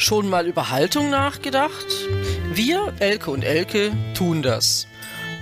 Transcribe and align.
Schon 0.00 0.30
mal 0.30 0.46
über 0.46 0.70
Haltung 0.70 1.10
nachgedacht? 1.10 1.86
Wir, 2.54 2.94
Elke 3.00 3.30
und 3.30 3.44
Elke, 3.44 3.92
tun 4.14 4.40
das. 4.40 4.86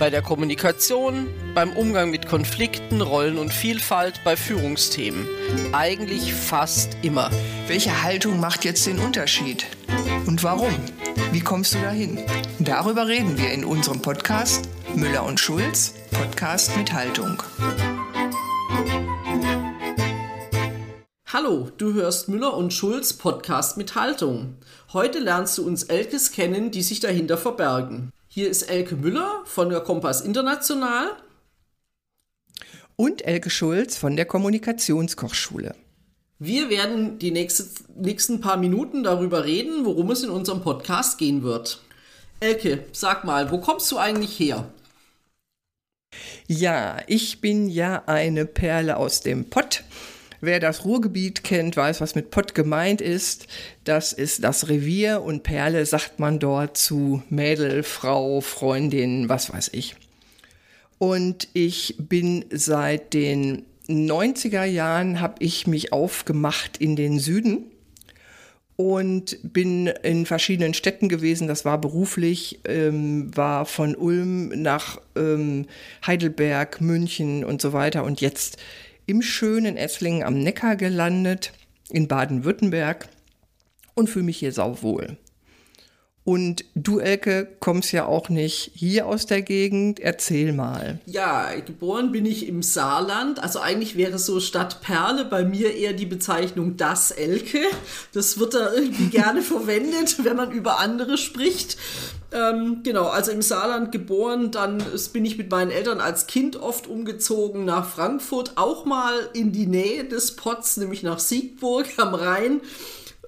Bei 0.00 0.10
der 0.10 0.20
Kommunikation, 0.20 1.28
beim 1.54 1.70
Umgang 1.70 2.10
mit 2.10 2.26
Konflikten, 2.28 3.00
Rollen 3.00 3.38
und 3.38 3.52
Vielfalt, 3.52 4.20
bei 4.24 4.36
Führungsthemen. 4.36 5.28
Eigentlich 5.70 6.34
fast 6.34 6.96
immer. 7.02 7.30
Welche 7.68 8.02
Haltung 8.02 8.40
macht 8.40 8.64
jetzt 8.64 8.84
den 8.88 8.98
Unterschied? 8.98 9.64
Und 10.26 10.42
warum? 10.42 10.74
Wie 11.30 11.40
kommst 11.40 11.74
du 11.74 11.78
dahin? 11.78 12.18
Darüber 12.58 13.06
reden 13.06 13.38
wir 13.38 13.52
in 13.52 13.64
unserem 13.64 14.02
Podcast 14.02 14.68
Müller 14.96 15.24
und 15.24 15.38
Schulz, 15.38 15.94
Podcast 16.10 16.76
mit 16.76 16.92
Haltung. 16.92 17.40
Hallo, 21.40 21.70
du 21.78 21.94
hörst 21.94 22.28
Müller 22.28 22.56
und 22.56 22.74
Schulz 22.74 23.12
Podcast 23.12 23.76
mit 23.76 23.94
Haltung. 23.94 24.56
Heute 24.92 25.20
lernst 25.20 25.56
du 25.56 25.64
uns 25.64 25.84
Elkes 25.84 26.32
kennen, 26.32 26.72
die 26.72 26.82
sich 26.82 26.98
dahinter 26.98 27.38
verbergen. 27.38 28.10
Hier 28.26 28.50
ist 28.50 28.62
Elke 28.62 28.96
Müller 28.96 29.42
von 29.44 29.70
der 29.70 29.78
Kompass 29.78 30.20
International. 30.20 31.10
Und 32.96 33.24
Elke 33.24 33.50
Schulz 33.50 33.96
von 33.96 34.16
der 34.16 34.24
Kommunikationskochschule. 34.24 35.76
Wir 36.40 36.70
werden 36.70 37.20
die 37.20 37.30
nächste, 37.30 37.66
nächsten 37.94 38.40
paar 38.40 38.56
Minuten 38.56 39.04
darüber 39.04 39.44
reden, 39.44 39.84
worum 39.84 40.10
es 40.10 40.24
in 40.24 40.30
unserem 40.30 40.60
Podcast 40.60 41.18
gehen 41.18 41.44
wird. 41.44 41.80
Elke, 42.40 42.86
sag 42.90 43.22
mal, 43.24 43.52
wo 43.52 43.60
kommst 43.60 43.92
du 43.92 43.98
eigentlich 43.98 44.40
her? 44.40 44.68
Ja, 46.48 46.96
ich 47.06 47.40
bin 47.40 47.68
ja 47.68 48.02
eine 48.06 48.44
Perle 48.44 48.96
aus 48.96 49.20
dem 49.20 49.48
Pott. 49.48 49.84
Wer 50.40 50.60
das 50.60 50.84
Ruhrgebiet 50.84 51.42
kennt, 51.42 51.76
weiß, 51.76 52.00
was 52.00 52.14
mit 52.14 52.30
Pott 52.30 52.54
gemeint 52.54 53.00
ist. 53.00 53.48
Das 53.84 54.12
ist 54.12 54.44
das 54.44 54.68
Revier 54.68 55.22
und 55.22 55.42
Perle 55.42 55.84
sagt 55.84 56.20
man 56.20 56.38
dort 56.38 56.76
zu 56.76 57.22
Mädel, 57.28 57.82
Frau, 57.82 58.40
Freundin, 58.40 59.28
was 59.28 59.52
weiß 59.52 59.70
ich. 59.72 59.96
Und 60.98 61.48
ich 61.54 61.96
bin 61.98 62.44
seit 62.50 63.14
den 63.14 63.64
90er 63.88 64.64
Jahren 64.64 65.20
habe 65.20 65.36
ich 65.38 65.66
mich 65.66 65.92
aufgemacht 65.92 66.76
in 66.76 66.94
den 66.94 67.18
Süden 67.18 67.70
und 68.76 69.38
bin 69.42 69.88
in 69.88 70.24
verschiedenen 70.24 70.72
Städten 70.74 71.08
gewesen. 71.08 71.48
Das 71.48 71.64
war 71.64 71.80
beruflich, 71.80 72.60
ähm, 72.64 73.34
war 73.36 73.66
von 73.66 73.96
Ulm 73.96 74.50
nach 74.50 75.00
ähm, 75.16 75.66
Heidelberg, 76.06 76.80
München 76.80 77.44
und 77.44 77.60
so 77.60 77.72
weiter. 77.72 78.04
Und 78.04 78.20
jetzt 78.20 78.58
im 79.08 79.22
schönen 79.22 79.76
Esslingen 79.76 80.22
am 80.22 80.38
Neckar 80.38 80.76
gelandet, 80.76 81.52
in 81.90 82.08
Baden-Württemberg 82.08 83.08
und 83.94 84.10
fühle 84.10 84.26
mich 84.26 84.38
hier 84.38 84.52
sauwohl. 84.52 85.16
Und 86.24 86.66
du, 86.74 86.98
Elke, 86.98 87.48
kommst 87.58 87.90
ja 87.92 88.04
auch 88.04 88.28
nicht 88.28 88.72
hier 88.74 89.06
aus 89.06 89.24
der 89.24 89.40
Gegend. 89.40 89.98
Erzähl 89.98 90.52
mal. 90.52 91.00
Ja, 91.06 91.54
geboren 91.60 92.12
bin 92.12 92.26
ich 92.26 92.46
im 92.46 92.62
Saarland. 92.62 93.42
Also 93.42 93.60
eigentlich 93.60 93.96
wäre 93.96 94.18
so 94.18 94.38
Stadt 94.38 94.82
Perle 94.82 95.24
bei 95.24 95.42
mir 95.42 95.74
eher 95.74 95.94
die 95.94 96.04
Bezeichnung 96.04 96.76
das 96.76 97.12
Elke. 97.12 97.60
Das 98.12 98.38
wird 98.38 98.52
da 98.52 98.74
irgendwie 98.74 99.06
gerne 99.10 99.40
verwendet, 99.40 100.22
wenn 100.22 100.36
man 100.36 100.52
über 100.52 100.80
andere 100.80 101.16
spricht. 101.16 101.78
Ähm, 102.30 102.82
genau, 102.82 103.06
also 103.06 103.30
im 103.30 103.40
Saarland 103.40 103.90
geboren, 103.90 104.50
dann 104.50 104.82
bin 105.14 105.24
ich 105.24 105.38
mit 105.38 105.50
meinen 105.50 105.70
Eltern 105.70 106.00
als 106.00 106.26
Kind 106.26 106.56
oft 106.56 106.86
umgezogen 106.86 107.64
nach 107.64 107.88
Frankfurt, 107.88 108.52
auch 108.56 108.84
mal 108.84 109.14
in 109.32 109.52
die 109.52 109.66
Nähe 109.66 110.04
des 110.04 110.36
Pots, 110.36 110.76
nämlich 110.76 111.02
nach 111.02 111.20
Siegburg 111.20 111.86
am 111.96 112.14
Rhein. 112.14 112.60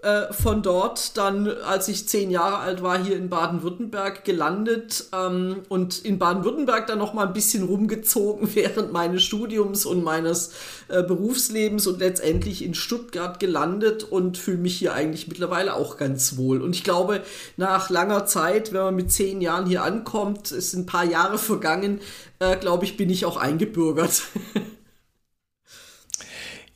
Äh, 0.03 0.33
von 0.33 0.63
dort 0.63 1.19
dann, 1.19 1.47
als 1.47 1.87
ich 1.89 2.09
zehn 2.09 2.31
Jahre 2.31 2.59
alt 2.59 2.83
war, 2.83 3.03
hier 3.03 3.17
in 3.17 3.29
Baden-Württemberg 3.29 4.25
gelandet 4.25 5.05
ähm, 5.13 5.57
und 5.69 5.99
in 5.99 6.19
Baden-Württemberg 6.19 6.87
dann 6.87 6.99
noch 6.99 7.13
mal 7.13 7.27
ein 7.27 7.35
bisschen 7.35 7.65
rumgezogen 7.65 8.49
während 8.55 8.93
meines 8.93 9.23
Studiums 9.23 9.85
und 9.85 10.03
meines 10.03 10.53
äh, 10.89 11.03
Berufslebens 11.03 11.87
und 11.87 11.99
letztendlich 11.99 12.65
in 12.65 12.73
Stuttgart 12.73 13.39
gelandet 13.41 14.03
und 14.05 14.39
fühle 14.39 14.57
mich 14.57 14.79
hier 14.79 14.95
eigentlich 14.95 15.29
mittlerweile 15.29 15.75
auch 15.75 15.99
ganz 15.99 16.39
wohl. 16.39 16.63
Und 16.63 16.75
ich 16.75 16.83
glaube, 16.83 17.21
nach 17.59 17.91
langer 17.91 18.25
Zeit, 18.25 18.73
wenn 18.73 18.81
man 18.81 18.97
mit 18.97 19.13
zehn 19.13 19.43
Jahren 19.43 19.67
hier 19.67 19.85
ankommt, 19.85 20.51
es 20.51 20.71
sind 20.71 20.85
ein 20.85 20.87
paar 20.87 21.05
Jahre 21.05 21.37
vergangen, 21.37 22.01
äh, 22.39 22.57
glaube 22.57 22.87
ich, 22.87 22.97
bin 22.97 23.11
ich 23.11 23.27
auch 23.27 23.37
eingebürgert. 23.37 24.23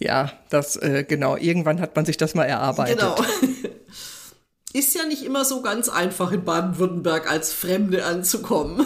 Ja, 0.04 0.32
das, 0.50 0.76
äh, 0.76 1.02
genau, 1.08 1.38
irgendwann 1.38 1.80
hat 1.80 1.96
man 1.96 2.04
sich 2.04 2.18
das 2.18 2.34
mal 2.34 2.44
erarbeitet. 2.44 2.98
Genau. 2.98 3.16
Ist 4.74 4.94
ja 4.94 5.06
nicht 5.06 5.22
immer 5.22 5.46
so 5.46 5.62
ganz 5.62 5.88
einfach 5.88 6.30
in 6.30 6.44
Baden-Württemberg 6.44 7.30
als 7.30 7.52
Fremde 7.54 8.04
anzukommen. 8.04 8.84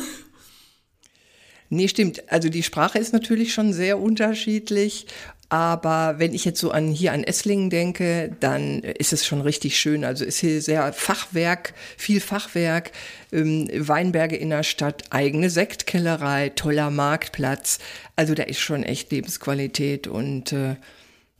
Nee, 1.70 1.88
stimmt. 1.88 2.30
Also 2.30 2.50
die 2.50 2.62
Sprache 2.62 2.98
ist 2.98 3.12
natürlich 3.12 3.52
schon 3.52 3.72
sehr 3.72 3.98
unterschiedlich. 3.98 5.06
Aber 5.50 6.16
wenn 6.18 6.34
ich 6.34 6.44
jetzt 6.44 6.60
so 6.60 6.70
an 6.70 6.88
hier 6.88 7.12
an 7.12 7.24
Esslingen 7.24 7.70
denke, 7.70 8.36
dann 8.40 8.80
ist 8.80 9.14
es 9.14 9.26
schon 9.26 9.40
richtig 9.40 9.78
schön. 9.80 10.04
Also 10.04 10.26
ist 10.26 10.38
hier 10.38 10.60
sehr 10.60 10.92
Fachwerk, 10.92 11.72
viel 11.96 12.20
Fachwerk, 12.20 12.92
ähm, 13.32 13.66
Weinberge 13.72 14.36
in 14.36 14.50
der 14.50 14.62
Stadt, 14.62 15.04
eigene 15.10 15.48
Sektkellerei, 15.48 16.50
toller 16.50 16.90
Marktplatz. 16.90 17.78
Also 18.14 18.34
da 18.34 18.42
ist 18.42 18.60
schon 18.60 18.82
echt 18.82 19.10
Lebensqualität 19.10 20.06
und 20.06 20.52
äh, 20.52 20.76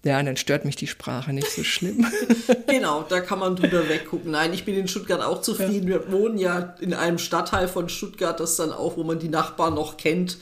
ja, 0.09 0.23
dann 0.23 0.39
stört 0.39 0.65
mich 0.65 0.75
die 0.75 0.87
Sprache 0.87 1.35
nicht 1.35 1.51
so 1.51 1.63
schlimm. 1.63 2.07
genau, 2.67 3.03
da 3.03 3.21
kann 3.21 3.39
man 3.39 3.57
drüber 3.57 3.91
weggucken. 3.91 4.31
Nein, 4.31 4.55
ich 4.55 4.65
bin 4.65 4.75
in 4.75 4.89
Stuttgart 4.89 5.23
auch 5.23 5.43
zufrieden. 5.43 5.87
Ja. 5.87 6.01
Wir 6.01 6.11
wohnen 6.13 6.39
ja 6.39 6.75
in 6.81 6.95
einem 6.95 7.19
Stadtteil 7.19 7.69
von 7.69 7.91
Stuttgart, 7.91 8.41
das 8.41 8.57
dann 8.57 8.73
auch, 8.73 8.97
wo 8.97 9.05
man 9.05 9.19
die 9.19 9.29
Nachbarn 9.29 9.75
noch 9.75 9.99
kennt. 9.99 10.39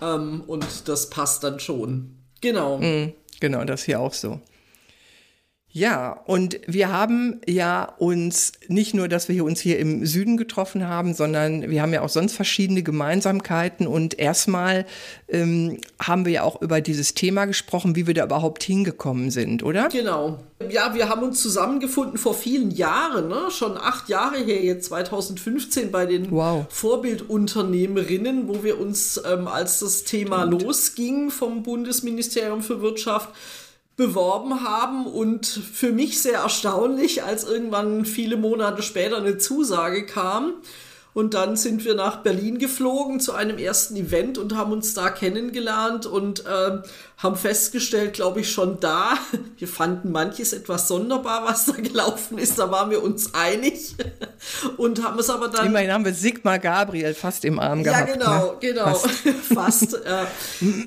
Ähm, 0.00 0.42
und 0.46 0.88
das 0.88 1.10
passt 1.10 1.44
dann 1.44 1.60
schon. 1.60 2.16
Genau. 2.40 2.78
Mhm, 2.78 3.12
genau, 3.40 3.64
das 3.64 3.84
hier 3.84 4.00
auch 4.00 4.14
so. 4.14 4.40
Ja, 5.72 6.20
und 6.26 6.58
wir 6.66 6.90
haben 6.90 7.40
ja 7.46 7.84
uns 7.98 8.52
nicht 8.66 8.92
nur, 8.92 9.06
dass 9.06 9.28
wir 9.28 9.44
uns 9.44 9.60
hier 9.60 9.78
im 9.78 10.04
Süden 10.04 10.36
getroffen 10.36 10.88
haben, 10.88 11.14
sondern 11.14 11.70
wir 11.70 11.80
haben 11.80 11.92
ja 11.92 12.02
auch 12.02 12.08
sonst 12.08 12.34
verschiedene 12.34 12.82
Gemeinsamkeiten. 12.82 13.86
Und 13.86 14.18
erstmal 14.18 14.84
ähm, 15.28 15.78
haben 16.00 16.24
wir 16.24 16.32
ja 16.32 16.42
auch 16.42 16.60
über 16.60 16.80
dieses 16.80 17.14
Thema 17.14 17.44
gesprochen, 17.44 17.94
wie 17.94 18.08
wir 18.08 18.14
da 18.14 18.24
überhaupt 18.24 18.64
hingekommen 18.64 19.30
sind, 19.30 19.62
oder? 19.62 19.88
Genau. 19.90 20.40
Ja, 20.68 20.92
wir 20.92 21.08
haben 21.08 21.22
uns 21.22 21.40
zusammengefunden 21.40 22.18
vor 22.18 22.34
vielen 22.34 22.72
Jahren, 22.72 23.28
ne? 23.28 23.50
schon 23.50 23.78
acht 23.78 24.08
Jahre 24.08 24.38
her, 24.38 24.62
jetzt 24.62 24.86
2015 24.86 25.90
bei 25.90 26.04
den 26.04 26.30
wow. 26.32 26.66
Vorbildunternehmerinnen, 26.68 28.48
wo 28.48 28.62
wir 28.62 28.78
uns, 28.78 29.22
ähm, 29.24 29.46
als 29.46 29.78
das 29.78 30.02
Thema 30.02 30.46
Stimmt. 30.46 30.62
losging 30.62 31.30
vom 31.30 31.62
Bundesministerium 31.62 32.60
für 32.60 32.82
Wirtschaft, 32.82 33.30
beworben 34.00 34.62
haben 34.66 35.04
und 35.04 35.46
für 35.46 35.92
mich 35.92 36.22
sehr 36.22 36.38
erstaunlich, 36.38 37.22
als 37.22 37.44
irgendwann 37.44 38.06
viele 38.06 38.38
Monate 38.38 38.82
später 38.82 39.18
eine 39.18 39.36
Zusage 39.36 40.06
kam. 40.06 40.54
Und 41.12 41.34
dann 41.34 41.56
sind 41.56 41.84
wir 41.84 41.94
nach 41.94 42.18
Berlin 42.18 42.58
geflogen 42.58 43.18
zu 43.18 43.32
einem 43.32 43.58
ersten 43.58 43.96
Event 43.96 44.38
und 44.38 44.54
haben 44.56 44.72
uns 44.72 44.94
da 44.94 45.10
kennengelernt 45.10 46.06
und 46.06 46.46
äh, 46.46 46.78
haben 47.18 47.36
festgestellt, 47.36 48.12
glaube 48.12 48.40
ich, 48.40 48.52
schon 48.52 48.78
da, 48.80 49.14
wir 49.58 49.68
fanden 49.68 50.12
manches 50.12 50.52
etwas 50.52 50.86
sonderbar, 50.86 51.44
was 51.44 51.66
da 51.66 51.72
gelaufen 51.72 52.38
ist, 52.38 52.58
da 52.58 52.70
waren 52.70 52.90
wir 52.90 53.02
uns 53.02 53.34
einig 53.34 53.96
und 54.76 55.02
haben 55.02 55.18
es 55.18 55.30
aber 55.30 55.48
dann... 55.48 55.66
Immerhin 55.66 55.92
haben 55.92 56.04
wir 56.04 56.14
Sigmar 56.14 56.58
Gabriel 56.58 57.14
fast 57.14 57.44
im 57.44 57.58
Arm 57.58 57.82
gehabt. 57.82 58.08
Ja, 58.08 58.14
genau, 58.14 58.46
ne? 58.46 58.56
genau, 58.60 58.94
fast. 58.94 59.18
fast 59.52 59.94
äh, 59.94 60.26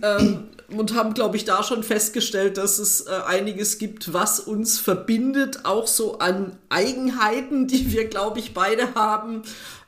ähm, 0.02 0.48
und 0.70 0.96
haben, 0.96 1.14
glaube 1.14 1.38
ich, 1.38 1.46
da 1.46 1.64
schon 1.64 1.84
festgestellt, 1.84 2.58
dass 2.58 2.80
es 2.80 3.02
äh, 3.02 3.12
einiges 3.28 3.78
gibt, 3.78 4.14
was 4.14 4.40
uns 4.40 4.80
verbindet, 4.80 5.66
auch 5.66 5.88
so 5.88 6.19
an 6.19 6.58
Eigenheiten, 6.69 7.68
die 7.68 7.92
wir, 7.92 8.08
glaube 8.08 8.40
ich, 8.40 8.54
beide 8.54 8.96
haben. 8.96 9.44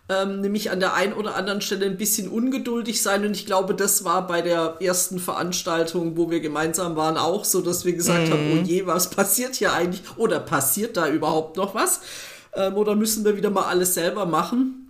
Ähm, 0.08 0.42
nämlich 0.42 0.70
an 0.70 0.80
der 0.80 0.94
einen 0.94 1.14
oder 1.14 1.36
anderen 1.36 1.62
Stelle 1.62 1.88
ein 1.88 1.98
bisschen 1.98 2.30
ungeduldig 2.30 3.02
sein. 3.02 3.26
Und 3.26 3.32
ich 3.32 3.48
glaube, 3.48 3.74
das 3.74 4.04
war 4.04 4.28
bei 4.28 4.44
der 4.44 4.76
ersten 4.80 5.18
Veranstaltung, 5.18 6.16
wo 6.16 6.30
wir 6.30 6.42
gemeinsam 6.42 6.96
waren, 6.96 7.18
auch 7.18 7.44
so, 7.44 7.62
dass 7.62 7.86
wir 7.86 7.94
gesagt 7.94 8.28
mhm. 8.28 8.32
haben, 8.32 8.52
oh 8.54 8.64
je, 8.64 8.86
was 8.86 9.10
passiert 9.10 9.56
hier 9.56 9.74
eigentlich? 9.74 10.04
Oder 10.16 10.40
passiert 10.40 10.96
da 10.96 11.08
überhaupt 11.08 11.58
noch 11.58 11.74
was? 11.74 12.02
Ähm, 12.54 12.76
oder 12.76 12.96
müssen 12.96 13.26
wir 13.26 13.36
wieder 13.36 13.50
mal 13.50 13.66
alles 13.66 13.96
selber 13.96 14.28
machen? 14.28 14.86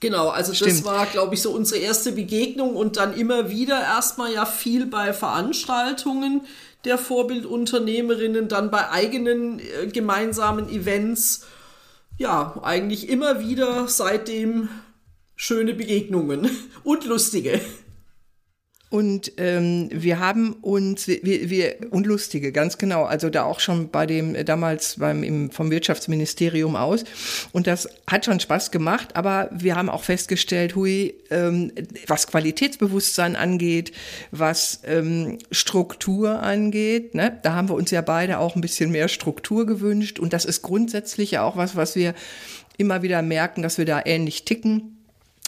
Genau, 0.00 0.28
also 0.28 0.54
Stimmt. 0.54 0.72
das 0.72 0.84
war, 0.84 1.06
glaube 1.06 1.34
ich, 1.34 1.42
so 1.42 1.50
unsere 1.50 1.80
erste 1.80 2.12
Begegnung 2.12 2.76
und 2.76 2.96
dann 2.96 3.14
immer 3.14 3.50
wieder 3.50 3.80
erstmal 3.80 4.32
ja 4.32 4.46
viel 4.46 4.86
bei 4.86 5.12
Veranstaltungen 5.12 6.42
der 6.84 6.98
Vorbildunternehmerinnen, 6.98 8.48
dann 8.48 8.70
bei 8.70 8.90
eigenen 8.90 9.58
äh, 9.58 9.86
gemeinsamen 9.88 10.68
Events. 10.68 11.46
Ja, 12.18 12.58
eigentlich 12.64 13.08
immer 13.08 13.38
wieder 13.38 13.86
seitdem 13.86 14.68
schöne 15.36 15.72
Begegnungen 15.72 16.50
und 16.82 17.04
lustige. 17.04 17.60
Und 18.90 19.32
ähm, 19.36 19.90
wir 19.92 20.18
haben 20.18 20.54
uns, 20.62 21.08
wir, 21.08 21.22
wir, 21.22 21.76
und 21.90 22.06
lustige, 22.06 22.52
ganz 22.52 22.78
genau, 22.78 23.04
also 23.04 23.28
da 23.28 23.42
auch 23.44 23.60
schon 23.60 23.90
bei 23.90 24.06
dem, 24.06 24.34
äh, 24.34 24.44
damals 24.44 24.96
beim, 24.96 25.22
im, 25.22 25.50
vom 25.50 25.70
Wirtschaftsministerium 25.70 26.74
aus. 26.74 27.04
Und 27.52 27.66
das 27.66 27.88
hat 28.06 28.24
schon 28.24 28.40
Spaß 28.40 28.70
gemacht, 28.70 29.14
aber 29.14 29.50
wir 29.52 29.76
haben 29.76 29.90
auch 29.90 30.04
festgestellt, 30.04 30.74
hui, 30.74 31.14
ähm, 31.28 31.70
was 32.06 32.28
Qualitätsbewusstsein 32.28 33.36
angeht, 33.36 33.92
was 34.30 34.80
ähm, 34.84 35.36
Struktur 35.50 36.42
angeht, 36.42 37.14
ne, 37.14 37.38
da 37.42 37.54
haben 37.54 37.68
wir 37.68 37.74
uns 37.74 37.90
ja 37.90 38.00
beide 38.00 38.38
auch 38.38 38.56
ein 38.56 38.62
bisschen 38.62 38.90
mehr 38.90 39.08
Struktur 39.08 39.66
gewünscht. 39.66 40.18
Und 40.18 40.32
das 40.32 40.46
ist 40.46 40.62
grundsätzlich 40.62 41.32
ja 41.32 41.42
auch 41.42 41.58
was, 41.58 41.76
was 41.76 41.94
wir 41.94 42.14
immer 42.78 43.02
wieder 43.02 43.20
merken, 43.20 43.62
dass 43.62 43.76
wir 43.76 43.84
da 43.84 44.00
ähnlich 44.02 44.46
ticken 44.46 44.97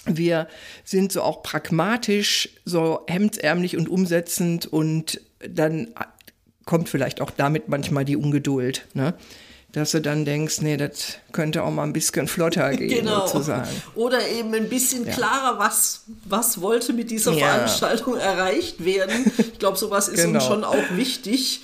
wir 0.07 0.49
sind 0.85 1.13
so 1.13 1.23
auch 1.23 1.43
pragmatisch, 1.43 2.49
so 2.65 3.01
hemdsärmlich 3.07 3.77
und 3.77 3.89
umsetzend 3.89 4.67
und 4.67 5.21
dann 5.47 5.89
kommt 6.65 6.89
vielleicht 6.89 7.21
auch 7.21 7.31
damit 7.31 7.69
manchmal 7.69 8.05
die 8.05 8.17
Ungeduld, 8.17 8.87
ne? 8.95 9.15
Dass 9.73 9.93
du 9.93 10.01
dann 10.01 10.25
denkst, 10.25 10.63
nee, 10.63 10.77
das 10.77 11.19
könnte 11.31 11.63
auch 11.63 11.71
mal 11.71 11.85
ein 11.85 11.93
bisschen 11.93 12.27
flotter 12.27 12.71
gehen, 12.75 13.05
genau. 13.05 13.27
sozusagen. 13.27 13.71
Oder 13.95 14.27
eben 14.29 14.53
ein 14.55 14.69
bisschen 14.69 15.07
ja. 15.07 15.13
klarer, 15.13 15.61
was, 15.61 16.03
was 16.25 16.61
wollte 16.61 16.93
mit 16.93 17.11
dieser 17.11 17.33
ja. 17.33 17.47
Veranstaltung 17.47 18.17
erreicht 18.17 18.85
werden. 18.85 19.31
Ich 19.39 19.61
glaube, 19.61 19.79
sowas 19.79 20.09
ist 20.09 20.25
genau. 20.25 20.39
uns 20.39 20.45
schon 20.45 20.65
auch 20.65 20.97
wichtig. 20.97 21.63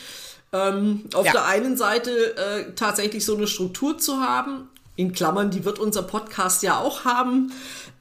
Ähm, 0.53 1.05
auf 1.15 1.27
ja. 1.27 1.33
der 1.33 1.47
einen 1.47 1.77
Seite 1.77 2.37
äh, 2.37 2.73
tatsächlich 2.77 3.25
so 3.25 3.37
eine 3.37 3.49
Struktur 3.49 3.99
zu 3.99 4.21
haben, 4.21 4.69
in 4.97 5.13
Klammern, 5.13 5.51
die 5.51 5.65
wird 5.65 5.79
unser 5.79 6.03
Podcast 6.03 6.63
ja 6.63 6.81
auch 6.81 7.05
haben. 7.05 7.53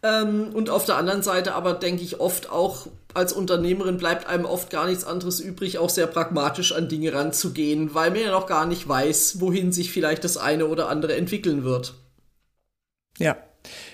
Ähm, 0.05 0.49
und 0.53 0.69
auf 0.69 0.85
der 0.85 0.97
anderen 0.97 1.23
Seite 1.23 1.55
aber 1.55 1.73
denke 1.73 2.03
ich 2.03 2.19
oft 2.19 2.51
auch, 2.51 2.87
als 3.15 3.33
Unternehmerin 3.33 3.97
bleibt 3.97 4.27
einem 4.27 4.45
oft 4.45 4.69
gar 4.69 4.87
nichts 4.87 5.03
anderes 5.03 5.39
übrig, 5.39 5.79
auch 5.79 5.89
sehr 5.89 6.05
pragmatisch 6.05 6.73
an 6.73 6.89
Dinge 6.89 7.13
ranzugehen, 7.13 7.95
weil 7.95 8.11
man 8.11 8.19
ja 8.19 8.31
noch 8.31 8.45
gar 8.45 8.67
nicht 8.67 8.87
weiß, 8.87 9.39
wohin 9.39 9.71
sich 9.71 9.91
vielleicht 9.91 10.23
das 10.23 10.37
eine 10.37 10.67
oder 10.67 10.89
andere 10.89 11.15
entwickeln 11.15 11.63
wird. 11.63 11.95
Ja, 13.17 13.37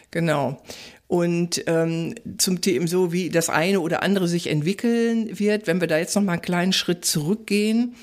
genau. 0.10 0.62
Und 1.08 1.63
ähm, 1.68 2.16
zum 2.38 2.62
Thema 2.62 2.88
so, 2.88 3.13
wie 3.13 3.30
das 3.30 3.50
eine 3.50 3.80
oder 3.80 4.02
andere 4.02 4.28
sich 4.28 4.48
entwickeln 4.48 5.40
wird, 5.40 5.68
wenn 5.68 5.80
wir 5.80 5.88
da 5.88 5.98
jetzt 5.98 6.16
noch 6.16 6.24
mal 6.24 6.34
einen 6.34 6.42
kleinen 6.42 6.74
Schritt 6.74 7.06
zurückgehen. 7.06 7.96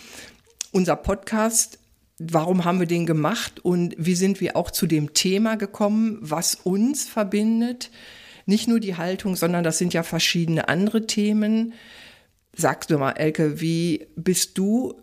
Unser 0.72 0.96
Podcast 0.96 1.78
warum 2.18 2.64
haben 2.64 2.80
wir 2.80 2.86
den 2.86 3.06
gemacht 3.06 3.64
und 3.64 3.94
wie 3.96 4.14
sind 4.14 4.40
wir 4.40 4.56
auch 4.56 4.70
zu 4.70 4.86
dem 4.86 5.14
Thema 5.14 5.56
gekommen, 5.56 6.18
was 6.20 6.56
uns 6.56 7.08
verbindet. 7.08 7.90
Nicht 8.46 8.66
nur 8.66 8.80
die 8.80 8.96
Haltung, 8.96 9.36
sondern 9.36 9.62
das 9.62 9.78
sind 9.78 9.94
ja 9.94 10.02
verschiedene 10.02 10.68
andere 10.68 11.06
Themen. 11.06 11.74
Sagst 12.56 12.90
du 12.90 12.98
mal, 12.98 13.12
Elke, 13.12 13.60
wie 13.60 14.08
bist 14.16 14.58
du 14.58 14.94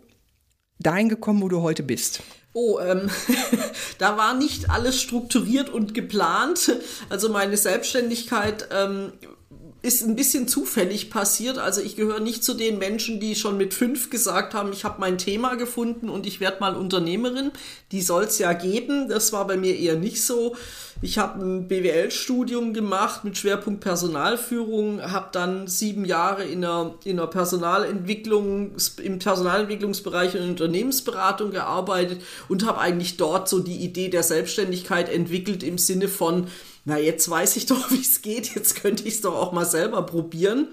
dahin 0.79 1.09
gekommen, 1.09 1.41
wo 1.41 1.47
du 1.47 1.61
heute 1.61 1.83
bist? 1.83 2.21
Oh, 2.53 2.79
ähm, 2.79 3.09
da 3.97 4.17
war 4.17 4.33
nicht 4.33 4.69
alles 4.69 5.01
strukturiert 5.01 5.69
und 5.69 5.93
geplant. 5.93 6.71
Also 7.09 7.29
meine 7.29 7.57
Selbstständigkeit 7.57 8.67
ähm, 8.71 9.13
ist 9.85 10.01
ein 10.03 10.15
bisschen 10.15 10.47
zufällig 10.47 11.11
passiert. 11.11 11.59
Also 11.59 11.79
ich 11.79 11.95
gehöre 11.95 12.19
nicht 12.19 12.43
zu 12.43 12.55
den 12.55 12.79
Menschen, 12.79 13.19
die 13.19 13.35
schon 13.35 13.55
mit 13.55 13.75
fünf 13.75 14.09
gesagt 14.09 14.55
haben, 14.55 14.73
ich 14.73 14.83
habe 14.83 14.99
mein 14.99 15.19
Thema 15.19 15.55
gefunden 15.55 16.09
und 16.09 16.25
ich 16.25 16.39
werde 16.39 16.59
mal 16.59 16.75
Unternehmerin. 16.75 17.51
Die 17.91 18.01
soll 18.01 18.23
es 18.23 18.39
ja 18.39 18.53
geben. 18.53 19.07
Das 19.09 19.31
war 19.31 19.45
bei 19.45 19.57
mir 19.57 19.77
eher 19.77 19.95
nicht 19.95 20.23
so. 20.23 20.55
Ich 21.01 21.19
habe 21.19 21.43
ein 21.43 21.67
BWL-Studium 21.67 22.73
gemacht 22.73 23.23
mit 23.23 23.37
Schwerpunkt 23.37 23.81
Personalführung, 23.81 25.01
habe 25.03 25.27
dann 25.31 25.67
sieben 25.67 26.03
Jahre 26.03 26.45
in 26.45 26.61
der, 26.61 26.95
in 27.03 27.17
der 27.17 27.27
Personalentwicklung, 27.27 28.71
im 29.03 29.19
Personalentwicklungsbereich 29.19 30.35
und 30.35 30.49
Unternehmensberatung 30.49 31.51
gearbeitet 31.51 32.21
und 32.47 32.65
habe 32.65 32.79
eigentlich 32.79 33.17
dort 33.17 33.49
so 33.49 33.59
die 33.59 33.83
Idee 33.83 34.09
der 34.09 34.23
Selbstständigkeit 34.23 35.09
entwickelt 35.09 35.61
im 35.61 35.77
Sinne 35.77 36.07
von, 36.07 36.47
na, 36.85 36.97
jetzt 36.99 37.29
weiß 37.29 37.57
ich 37.57 37.65
doch, 37.67 37.91
wie 37.91 38.01
es 38.01 38.21
geht, 38.21 38.55
jetzt 38.55 38.81
könnte 38.81 39.03
ich 39.07 39.15
es 39.15 39.21
doch 39.21 39.35
auch 39.35 39.51
mal 39.51 39.65
selber 39.65 40.03
probieren. 40.03 40.69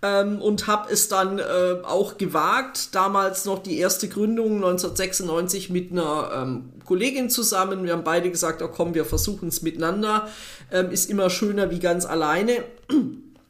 Ähm, 0.00 0.40
und 0.40 0.68
habe 0.68 0.92
es 0.92 1.08
dann 1.08 1.40
äh, 1.40 1.78
auch 1.82 2.18
gewagt, 2.18 2.94
damals 2.94 3.46
noch 3.46 3.60
die 3.60 3.78
erste 3.78 4.08
Gründung 4.08 4.56
1996 4.56 5.70
mit 5.70 5.90
einer 5.90 6.30
ähm, 6.36 6.72
Kollegin 6.84 7.30
zusammen. 7.30 7.82
Wir 7.82 7.94
haben 7.94 8.04
beide 8.04 8.30
gesagt, 8.30 8.62
oh 8.62 8.68
komm, 8.68 8.94
wir 8.94 9.04
versuchen 9.04 9.48
es 9.48 9.62
miteinander. 9.62 10.28
Ähm, 10.70 10.92
ist 10.92 11.10
immer 11.10 11.30
schöner 11.30 11.72
wie 11.72 11.80
ganz 11.80 12.06
alleine. 12.06 12.62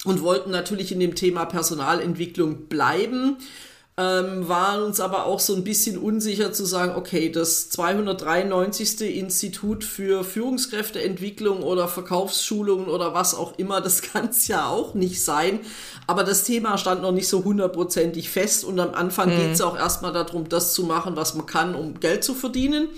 Und 0.05 0.23
wollten 0.23 0.51
natürlich 0.51 0.91
in 0.91 1.01
dem 1.01 1.17
Thema 1.17 1.45
Personalentwicklung 1.45 2.69
bleiben 2.69 3.37
ähm, 3.99 4.49
waren 4.49 4.85
uns 4.85 5.01
aber 5.01 5.27
auch 5.27 5.41
so 5.41 5.57
ein 5.57 5.65
bisschen 5.65 5.99
unsicher 5.99 6.53
zu 6.53 6.65
sagen, 6.65 6.93
okay, 6.95 7.31
das 7.31 7.69
293. 7.71 9.01
Institut 9.19 9.83
für 9.83 10.23
Führungskräfteentwicklung 10.23 11.65
oder 11.65 11.89
Verkaufsschulungen 11.89 12.87
oder 12.87 13.13
was 13.13 13.35
auch 13.35 13.59
immer, 13.59 13.81
das 13.81 14.03
kann 14.13 14.29
es 14.29 14.47
ja 14.47 14.69
auch 14.69 14.95
nicht 14.95 15.25
sein. 15.25 15.59
Aber 16.07 16.23
das 16.23 16.45
Thema 16.45 16.79
stand 16.79 17.03
noch 17.03 17.11
nicht 17.11 17.27
so 17.27 17.43
hundertprozentig 17.43 18.31
fest 18.31 18.65
und 18.65 18.79
am 18.79 18.95
Anfang 18.95 19.31
mhm. 19.31 19.37
geht 19.37 19.53
es 19.55 19.61
auch 19.61 19.77
erstmal 19.77 20.13
darum, 20.13 20.49
das 20.49 20.75
zu 20.75 20.85
machen, 20.85 21.17
was 21.17 21.35
man 21.35 21.47
kann, 21.47 21.75
um 21.75 21.99
Geld 21.99 22.23
zu 22.23 22.35
verdienen. 22.35 22.89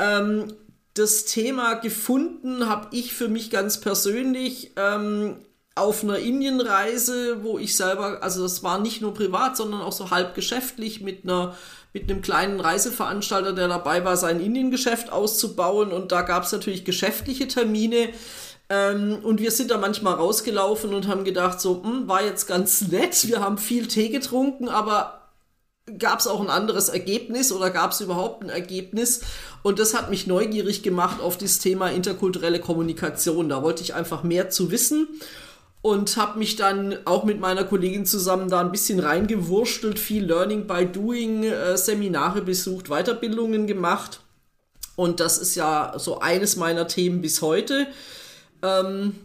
Ähm, 0.00 0.52
das 0.94 1.24
Thema 1.24 1.74
gefunden 1.74 2.68
habe 2.68 2.88
ich 2.90 3.14
für 3.14 3.28
mich 3.28 3.50
ganz 3.50 3.80
persönlich 3.80 4.72
ähm, 4.74 5.36
auf 5.74 6.02
einer 6.02 6.18
Indienreise, 6.18 7.42
wo 7.42 7.58
ich 7.58 7.76
selber, 7.76 8.22
also 8.22 8.42
das 8.42 8.62
war 8.62 8.78
nicht 8.78 9.00
nur 9.00 9.14
privat, 9.14 9.56
sondern 9.56 9.80
auch 9.80 9.92
so 9.92 10.10
halb 10.10 10.34
geschäftlich 10.34 11.00
mit 11.00 11.24
einer 11.24 11.54
mit 11.92 12.10
einem 12.10 12.22
kleinen 12.22 12.58
Reiseveranstalter, 12.58 13.52
der 13.52 13.68
dabei 13.68 14.04
war, 14.04 14.16
sein 14.16 14.40
Indiengeschäft 14.40 15.12
auszubauen. 15.12 15.92
Und 15.92 16.10
da 16.10 16.22
gab 16.22 16.44
es 16.44 16.52
natürlich 16.52 16.84
geschäftliche 16.84 17.48
Termine. 17.48 18.08
Ähm, 18.70 19.18
und 19.22 19.40
wir 19.40 19.50
sind 19.50 19.70
da 19.70 19.76
manchmal 19.76 20.14
rausgelaufen 20.14 20.94
und 20.94 21.06
haben 21.06 21.24
gedacht, 21.24 21.60
so, 21.60 21.82
hm, 21.84 22.08
war 22.08 22.24
jetzt 22.24 22.46
ganz 22.46 22.88
nett. 22.88 23.28
Wir 23.28 23.40
haben 23.40 23.58
viel 23.58 23.88
Tee 23.88 24.08
getrunken, 24.08 24.68
aber 24.68 25.30
gab 25.98 26.20
es 26.20 26.26
auch 26.26 26.40
ein 26.40 26.48
anderes 26.48 26.88
Ergebnis 26.88 27.52
oder 27.52 27.68
gab 27.68 27.90
es 27.90 28.00
überhaupt 28.00 28.42
ein 28.42 28.48
Ergebnis? 28.48 29.20
Und 29.62 29.78
das 29.78 29.94
hat 29.94 30.08
mich 30.08 30.26
neugierig 30.26 30.82
gemacht 30.82 31.20
auf 31.20 31.36
das 31.36 31.58
Thema 31.58 31.90
interkulturelle 31.90 32.60
Kommunikation. 32.60 33.50
Da 33.50 33.62
wollte 33.62 33.82
ich 33.82 33.92
einfach 33.92 34.22
mehr 34.22 34.48
zu 34.48 34.70
wissen 34.70 35.08
und 35.82 36.16
habe 36.16 36.38
mich 36.38 36.54
dann 36.54 36.96
auch 37.04 37.24
mit 37.24 37.40
meiner 37.40 37.64
Kollegin 37.64 38.06
zusammen 38.06 38.48
da 38.48 38.60
ein 38.60 38.70
bisschen 38.70 39.00
reingewurstelt, 39.00 39.98
viel 39.98 40.24
Learning 40.24 40.68
by 40.68 40.86
Doing, 40.86 41.42
äh, 41.42 41.76
Seminare 41.76 42.40
besucht, 42.40 42.88
Weiterbildungen 42.88 43.66
gemacht. 43.66 44.20
Und 44.94 45.18
das 45.18 45.38
ist 45.38 45.56
ja 45.56 45.94
so 45.98 46.20
eines 46.20 46.56
meiner 46.56 46.86
Themen 46.86 47.20
bis 47.20 47.42
heute. 47.42 47.88
Ähm, 48.62 49.16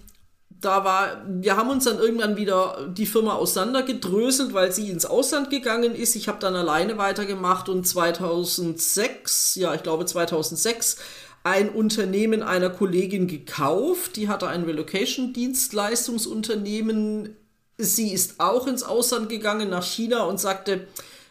da 0.60 0.84
war, 0.84 1.22
wir 1.28 1.56
haben 1.56 1.70
uns 1.70 1.84
dann 1.84 2.00
irgendwann 2.00 2.36
wieder 2.36 2.88
die 2.90 3.06
Firma 3.06 3.36
auseinandergedröselt, 3.36 4.56
weil 4.56 4.72
sie 4.72 4.90
ins 4.90 5.06
Ausland 5.06 5.52
gegangen 5.52 5.94
ist. 5.94 6.16
Ich 6.16 6.28
habe 6.28 6.40
dann 6.40 6.56
alleine 6.56 6.98
weitergemacht 6.98 7.70
und 7.70 7.88
2006, 7.88 9.56
ja, 9.56 9.76
ich 9.76 9.84
glaube 9.84 10.08
2006, 10.08 10.98
ein 11.44 11.70
Unternehmen 11.70 12.44
einer 12.44 12.70
Kollegin 12.70 13.28
gekauft. 13.28 14.16
Die 14.16 14.30
hatte 14.30 14.48
ein 14.48 14.64
Relocation-Dienstleistungsunternehmen. 14.64 17.36
Sie 17.78 18.12
ist 18.12 18.40
auch 18.40 18.68
ins 18.68 18.84
Ausland 18.84 19.28
gegangen, 19.30 19.70
nach 19.70 19.86
China 19.86 20.24
und 20.24 20.40
sagte, 20.40 20.88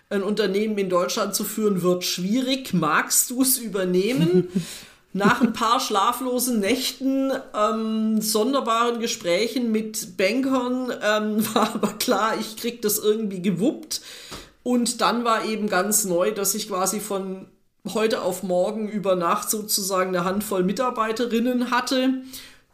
ein 0.09 0.23
Unternehmen 0.23 0.79
in 0.79 0.89
Deutschland 0.89 1.35
zu 1.35 1.43
führen 1.45 1.83
wird 1.83 2.05
schwierig. 2.05 2.73
Magst 2.73 3.31
du 3.31 3.43
es 3.43 3.59
übernehmen? 3.59 4.49
Nach 5.13 5.41
ein 5.41 5.55
paar 5.55 5.81
schlaflosen 5.81 6.61
Nächten, 6.61 7.33
ähm, 7.59 8.21
sonderbaren 8.21 9.01
Gesprächen 9.01 9.73
mit 9.73 10.19
Bankern 10.19 10.93
ähm, 11.03 11.43
war 11.55 11.75
aber 11.75 11.95
klar, 11.95 12.39
ich 12.39 12.59
krieg 12.59 12.83
das 12.83 12.99
irgendwie 12.99 13.41
gewuppt. 13.41 14.03
Und 14.63 15.01
dann 15.01 15.25
war 15.25 15.47
eben 15.47 15.71
ganz 15.71 16.05
neu, 16.05 16.33
dass 16.33 16.55
ich 16.55 16.69
quasi 16.69 17.01
von 17.01 17.47
heute 17.95 18.23
auf 18.23 18.43
morgen 18.43 18.89
über 18.89 19.17
Nacht 19.17 19.51
sozusagen 19.51 20.09
eine 20.09 20.25
Handvoll 20.25 20.63
Mitarbeiterinnen 20.63 21.71
hatte. 21.71 22.23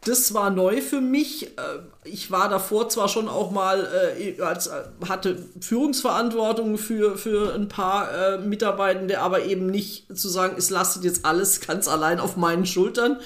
Das 0.05 0.33
war 0.33 0.49
neu 0.49 0.81
für 0.81 1.01
mich. 1.01 1.57
Äh, 1.57 1.79
ich 2.03 2.31
war 2.31 2.49
davor 2.49 2.89
zwar 2.89 3.07
schon 3.07 3.29
auch 3.29 3.51
mal, 3.51 3.87
äh, 4.17 4.41
als, 4.41 4.67
äh, 4.67 4.83
hatte 5.07 5.37
Führungsverantwortung 5.61 6.77
für, 6.77 7.17
für 7.17 7.53
ein 7.53 7.67
paar 7.67 8.37
Mitarbeitende, 8.39 9.19
aber 9.19 9.45
eben 9.45 9.67
nicht 9.67 10.17
zu 10.17 10.27
sagen, 10.29 10.55
es 10.57 10.69
lastet 10.69 11.03
jetzt 11.03 11.25
alles 11.25 11.61
ganz 11.61 11.87
allein 11.87 12.19
auf 12.19 12.35
meinen 12.35 12.65
Schultern. 12.65 13.19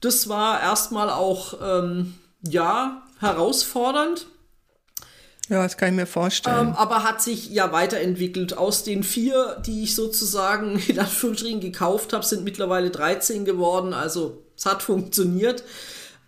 Das 0.00 0.28
war 0.28 0.60
erstmal 0.60 1.10
auch, 1.10 1.54
ähm, 1.62 2.14
ja, 2.42 3.02
herausfordernd. 3.20 4.26
Ja, 5.48 5.62
das 5.62 5.76
kann 5.76 5.90
ich 5.90 5.94
mir 5.94 6.06
vorstellen. 6.06 6.68
Ähm, 6.68 6.74
aber 6.74 7.04
hat 7.04 7.22
sich 7.22 7.50
ja 7.50 7.70
weiterentwickelt. 7.70 8.58
Aus 8.58 8.82
den 8.82 9.04
vier, 9.04 9.62
die 9.64 9.84
ich 9.84 9.94
sozusagen 9.94 10.82
in 10.88 10.98
Anführungsstrichen 10.98 11.60
gekauft 11.60 12.12
habe, 12.12 12.24
sind 12.24 12.44
mittlerweile 12.44 12.90
13 12.90 13.44
geworden. 13.44 13.94
Also 13.94 14.42
es 14.56 14.66
hat 14.66 14.82
funktioniert. 14.82 15.62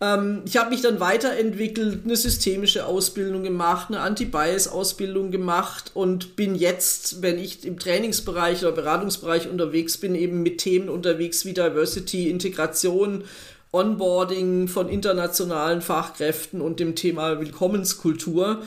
Ähm, 0.01 0.43
ich 0.47 0.57
habe 0.57 0.71
mich 0.71 0.83
dann 0.83 1.01
weiterentwickelt, 1.01 2.05
eine 2.05 2.17
systemische 2.17 2.87
Ausbildung 2.87 3.43
gemacht, 3.43 3.89
eine 3.89 4.01
Anti-Bias-Ausbildung 4.01 5.33
gemacht 5.33 5.91
und 5.95 6.37
bin 6.37 6.55
jetzt, 6.55 7.21
wenn 7.21 7.39
ich 7.39 7.65
im 7.65 7.79
Trainingsbereich 7.79 8.63
oder 8.63 8.73
Beratungsbereich 8.73 9.49
unterwegs 9.49 9.99
bin, 9.99 10.15
eben 10.15 10.43
mit 10.43 10.59
Themen 10.59 10.89
unterwegs 10.89 11.45
wie 11.45 11.55
Diversity, 11.55 12.31
Integration, 12.31 13.25
Onboarding 13.73 14.69
von 14.69 14.89
internationalen 14.89 15.83
Fachkräften 15.83 16.61
und 16.61 16.81
dem 16.81 16.95
Thema 16.95 17.41
Willkommenskultur. 17.41 18.63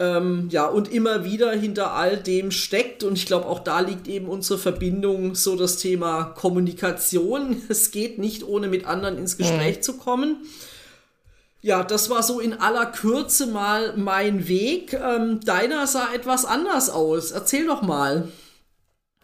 Ähm, 0.00 0.48
ja, 0.52 0.66
und 0.66 0.92
immer 0.92 1.24
wieder 1.24 1.50
hinter 1.52 1.92
all 1.92 2.16
dem 2.16 2.52
steckt, 2.52 3.02
und 3.02 3.14
ich 3.14 3.26
glaube, 3.26 3.46
auch 3.46 3.58
da 3.58 3.80
liegt 3.80 4.06
eben 4.06 4.28
unsere 4.28 4.58
Verbindung, 4.58 5.34
so 5.34 5.56
das 5.56 5.76
Thema 5.76 6.24
Kommunikation. 6.36 7.62
Es 7.68 7.90
geht 7.90 8.18
nicht, 8.18 8.46
ohne 8.46 8.68
mit 8.68 8.86
anderen 8.86 9.18
ins 9.18 9.36
Gespräch 9.36 9.78
mhm. 9.78 9.82
zu 9.82 9.96
kommen. 9.96 10.36
Ja, 11.60 11.82
das 11.82 12.08
war 12.08 12.22
so 12.22 12.38
in 12.38 12.54
aller 12.54 12.86
Kürze 12.86 13.46
mal 13.46 13.96
mein 13.96 14.46
Weg. 14.46 14.92
Ähm, 14.92 15.40
deiner 15.40 15.88
sah 15.88 16.14
etwas 16.14 16.44
anders 16.44 16.88
aus. 16.88 17.32
Erzähl 17.32 17.66
doch 17.66 17.82
mal. 17.82 18.28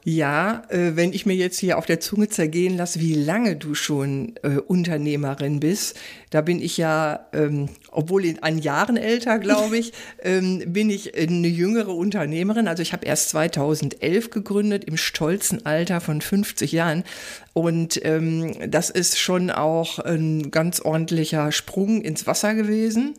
Ja, 0.07 0.65
äh, 0.69 0.97
wenn 0.97 1.15
ich 1.15 1.25
mir 1.25 1.35
jetzt 1.35 1.59
hier 1.59 1.79
auf 1.79 1.87
der 1.87 1.99
Zunge 1.99 2.29
zergehen 2.29 2.77
lasse, 2.77 3.01
wie 3.01 3.15
lange 3.15 3.57
du 3.57 3.75
schon 3.75 4.35
äh, 4.43 4.59
Unternehmerin 4.59 5.61
bist, 5.61 5.97
da 6.29 6.43
bin 6.43 6.61
ich 6.61 6.77
ja, 6.77 7.27
ähm, 7.33 7.71
obwohl 7.95 8.25
in, 8.25 8.43
an 8.43 8.59
Jahren 8.59 8.97
älter, 8.97 9.39
glaube 9.39 9.79
ich, 9.79 9.93
ähm, 10.23 10.63
bin 10.67 10.91
ich 10.91 11.17
eine 11.17 11.49
jüngere 11.49 11.95
Unternehmerin. 11.95 12.69
Also 12.69 12.83
ich 12.83 12.93
habe 12.93 13.07
erst 13.07 13.31
2011 13.31 14.31
gegründet, 14.31 14.85
im 14.85 14.97
stolzen 14.97 15.65
Alter 15.65 16.01
von 16.01 16.21
50 16.21 16.73
Jahren. 16.73 17.05
Und 17.53 18.05
ähm, 18.05 18.53
das 18.69 18.91
ist 18.91 19.19
schon 19.19 19.51
auch 19.51 20.01
ein 20.01 20.51
ganz 20.51 20.81
ordentlicher 20.81 21.53
Sprung 21.53 22.03
ins 22.03 22.27
Wasser 22.27 22.55
gewesen. 22.55 23.15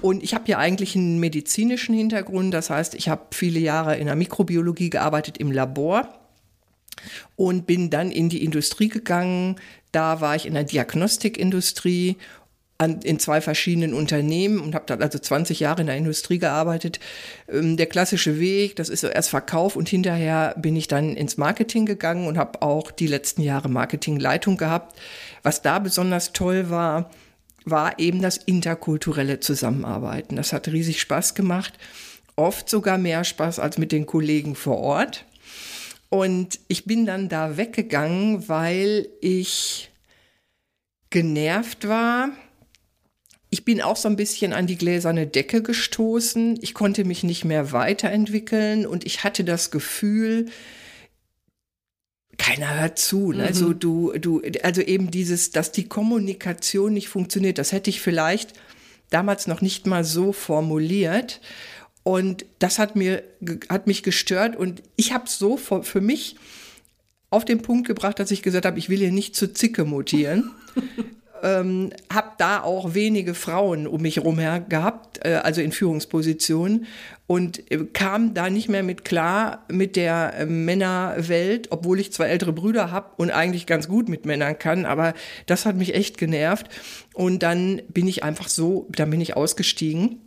Und 0.00 0.22
ich 0.22 0.34
habe 0.34 0.44
ja 0.46 0.58
eigentlich 0.58 0.94
einen 0.94 1.18
medizinischen 1.18 1.94
Hintergrund. 1.94 2.52
Das 2.52 2.70
heißt, 2.70 2.94
ich 2.94 3.08
habe 3.08 3.22
viele 3.32 3.60
Jahre 3.60 3.96
in 3.96 4.06
der 4.06 4.16
Mikrobiologie 4.16 4.90
gearbeitet 4.90 5.38
im 5.38 5.50
Labor 5.50 6.08
und 7.36 7.66
bin 7.66 7.90
dann 7.90 8.10
in 8.10 8.28
die 8.28 8.44
Industrie 8.44 8.88
gegangen. 8.88 9.56
Da 9.90 10.20
war 10.20 10.36
ich 10.36 10.46
in 10.46 10.54
der 10.54 10.64
Diagnostikindustrie 10.64 12.16
in 12.86 13.18
zwei 13.18 13.40
verschiedenen 13.40 13.94
Unternehmen 13.94 14.60
und 14.60 14.74
habe 14.74 14.84
da 14.86 14.94
also 14.96 15.18
20 15.18 15.60
Jahre 15.60 15.80
in 15.80 15.86
der 15.86 15.96
Industrie 15.96 16.38
gearbeitet. 16.38 17.00
Ähm, 17.48 17.76
der 17.76 17.86
klassische 17.86 18.38
Weg, 18.38 18.76
das 18.76 18.88
ist 18.88 19.00
so 19.00 19.08
erst 19.08 19.30
Verkauf 19.30 19.76
und 19.76 19.88
hinterher 19.88 20.54
bin 20.58 20.76
ich 20.76 20.88
dann 20.88 21.16
ins 21.16 21.36
Marketing 21.36 21.86
gegangen 21.86 22.26
und 22.26 22.38
habe 22.38 22.62
auch 22.62 22.90
die 22.90 23.06
letzten 23.06 23.42
Jahre 23.42 23.68
Marketingleitung 23.68 24.56
gehabt. 24.56 24.98
Was 25.42 25.62
da 25.62 25.78
besonders 25.78 26.32
toll 26.32 26.70
war, 26.70 27.10
war 27.64 27.98
eben 27.98 28.22
das 28.22 28.36
interkulturelle 28.36 29.40
Zusammenarbeiten. 29.40 30.36
Das 30.36 30.52
hat 30.52 30.68
riesig 30.68 31.00
Spaß 31.00 31.34
gemacht, 31.34 31.74
oft 32.36 32.68
sogar 32.68 32.98
mehr 32.98 33.24
Spaß 33.24 33.58
als 33.58 33.78
mit 33.78 33.92
den 33.92 34.06
Kollegen 34.06 34.54
vor 34.54 34.78
Ort. 34.78 35.24
Und 36.08 36.60
ich 36.68 36.84
bin 36.84 37.06
dann 37.06 37.28
da 37.28 37.56
weggegangen, 37.56 38.48
weil 38.48 39.08
ich 39.20 39.90
genervt 41.08 41.88
war. 41.88 42.30
Ich 43.52 43.66
bin 43.66 43.82
auch 43.82 43.96
so 43.96 44.08
ein 44.08 44.16
bisschen 44.16 44.54
an 44.54 44.66
die 44.66 44.78
gläserne 44.78 45.26
Decke 45.26 45.62
gestoßen. 45.62 46.58
Ich 46.62 46.72
konnte 46.72 47.04
mich 47.04 47.22
nicht 47.22 47.44
mehr 47.44 47.70
weiterentwickeln 47.70 48.86
und 48.86 49.04
ich 49.04 49.24
hatte 49.24 49.44
das 49.44 49.70
Gefühl, 49.70 50.46
keiner 52.38 52.80
hört 52.80 52.98
zu. 52.98 53.32
Ne? 53.32 53.44
Also 53.44 53.66
mhm. 53.66 53.72
Also 53.72 53.72
du, 53.74 54.12
du, 54.18 54.42
also 54.62 54.80
eben 54.80 55.10
dieses, 55.10 55.50
dass 55.50 55.70
die 55.70 55.86
Kommunikation 55.86 56.94
nicht 56.94 57.10
funktioniert, 57.10 57.58
das 57.58 57.72
hätte 57.72 57.90
ich 57.90 58.00
vielleicht 58.00 58.54
damals 59.10 59.46
noch 59.46 59.60
nicht 59.60 59.86
mal 59.86 60.02
so 60.02 60.32
formuliert. 60.32 61.42
Und 62.04 62.46
das 62.58 62.78
hat 62.78 62.96
mir 62.96 63.22
hat 63.68 63.86
mich 63.86 64.02
gestört 64.02 64.56
und 64.56 64.82
ich 64.96 65.12
habe 65.12 65.28
so 65.28 65.58
für, 65.58 65.82
für 65.82 66.00
mich 66.00 66.36
auf 67.28 67.44
den 67.44 67.60
Punkt 67.60 67.86
gebracht, 67.86 68.18
dass 68.18 68.30
ich 68.30 68.40
gesagt 68.40 68.64
habe, 68.64 68.78
ich 68.78 68.88
will 68.88 68.98
hier 68.98 69.12
nicht 69.12 69.36
zu 69.36 69.52
Zicke 69.52 69.84
mutieren. 69.84 70.52
ähm, 71.42 71.90
habe 72.12 72.32
da 72.38 72.62
auch 72.62 72.94
wenige 72.94 73.34
Frauen 73.34 73.86
um 73.86 74.02
mich 74.02 74.16
herum 74.16 74.38
gehabt, 74.68 75.20
äh, 75.24 75.40
also 75.42 75.60
in 75.60 75.72
Führungspositionen 75.72 76.86
und 77.26 77.70
äh, 77.70 77.84
kam 77.92 78.34
da 78.34 78.48
nicht 78.48 78.68
mehr 78.68 78.82
mit 78.82 79.04
klar 79.04 79.64
mit 79.68 79.96
der 79.96 80.34
äh, 80.38 80.46
Männerwelt, 80.46 81.68
obwohl 81.70 81.98
ich 81.98 82.12
zwei 82.12 82.26
ältere 82.26 82.52
Brüder 82.52 82.90
habe 82.90 83.10
und 83.16 83.30
eigentlich 83.30 83.66
ganz 83.66 83.88
gut 83.88 84.08
mit 84.08 84.24
Männern 84.24 84.58
kann, 84.58 84.84
aber 84.84 85.14
das 85.46 85.66
hat 85.66 85.76
mich 85.76 85.94
echt 85.94 86.16
genervt 86.16 86.68
und 87.14 87.42
dann 87.42 87.82
bin 87.88 88.06
ich 88.06 88.22
einfach 88.22 88.48
so, 88.48 88.88
dann 88.90 89.10
bin 89.10 89.20
ich 89.20 89.36
ausgestiegen 89.36 90.20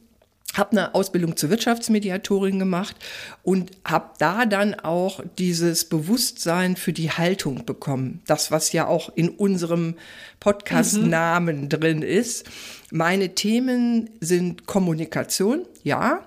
habe 0.58 0.72
eine 0.72 0.96
Ausbildung 0.96 1.36
zur 1.38 1.50
Wirtschaftsmediatorin 1.50 2.60
gemacht 2.60 2.96
und 3.44 3.72
habe 3.84 4.12
da 4.20 4.46
dann 4.46 4.76
auch 4.76 5.22
dieses 5.38 5.86
Bewusstsein 5.86 6.76
für 6.76 6.94
die 6.94 7.12
Haltung 7.12 7.66
bekommen. 7.66 8.22
Das, 8.28 8.52
was 8.52 8.72
ja 8.72 8.88
auch 8.88 9.10
in 9.16 9.30
unserem 9.30 9.96
Podcast-Namen 10.40 11.62
mhm. 11.62 11.70
drin 11.70 12.02
ist. 12.02 12.46
Meine 12.92 13.36
Themen 13.36 14.10
sind 14.20 14.66
Kommunikation, 14.66 15.66
ja. 15.84 16.26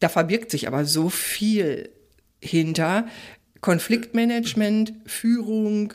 Da 0.00 0.08
verbirgt 0.08 0.50
sich 0.50 0.68
aber 0.68 0.84
so 0.84 1.08
viel 1.08 1.88
hinter. 2.42 3.06
Konfliktmanagement, 3.62 4.92
Führung, 5.06 5.94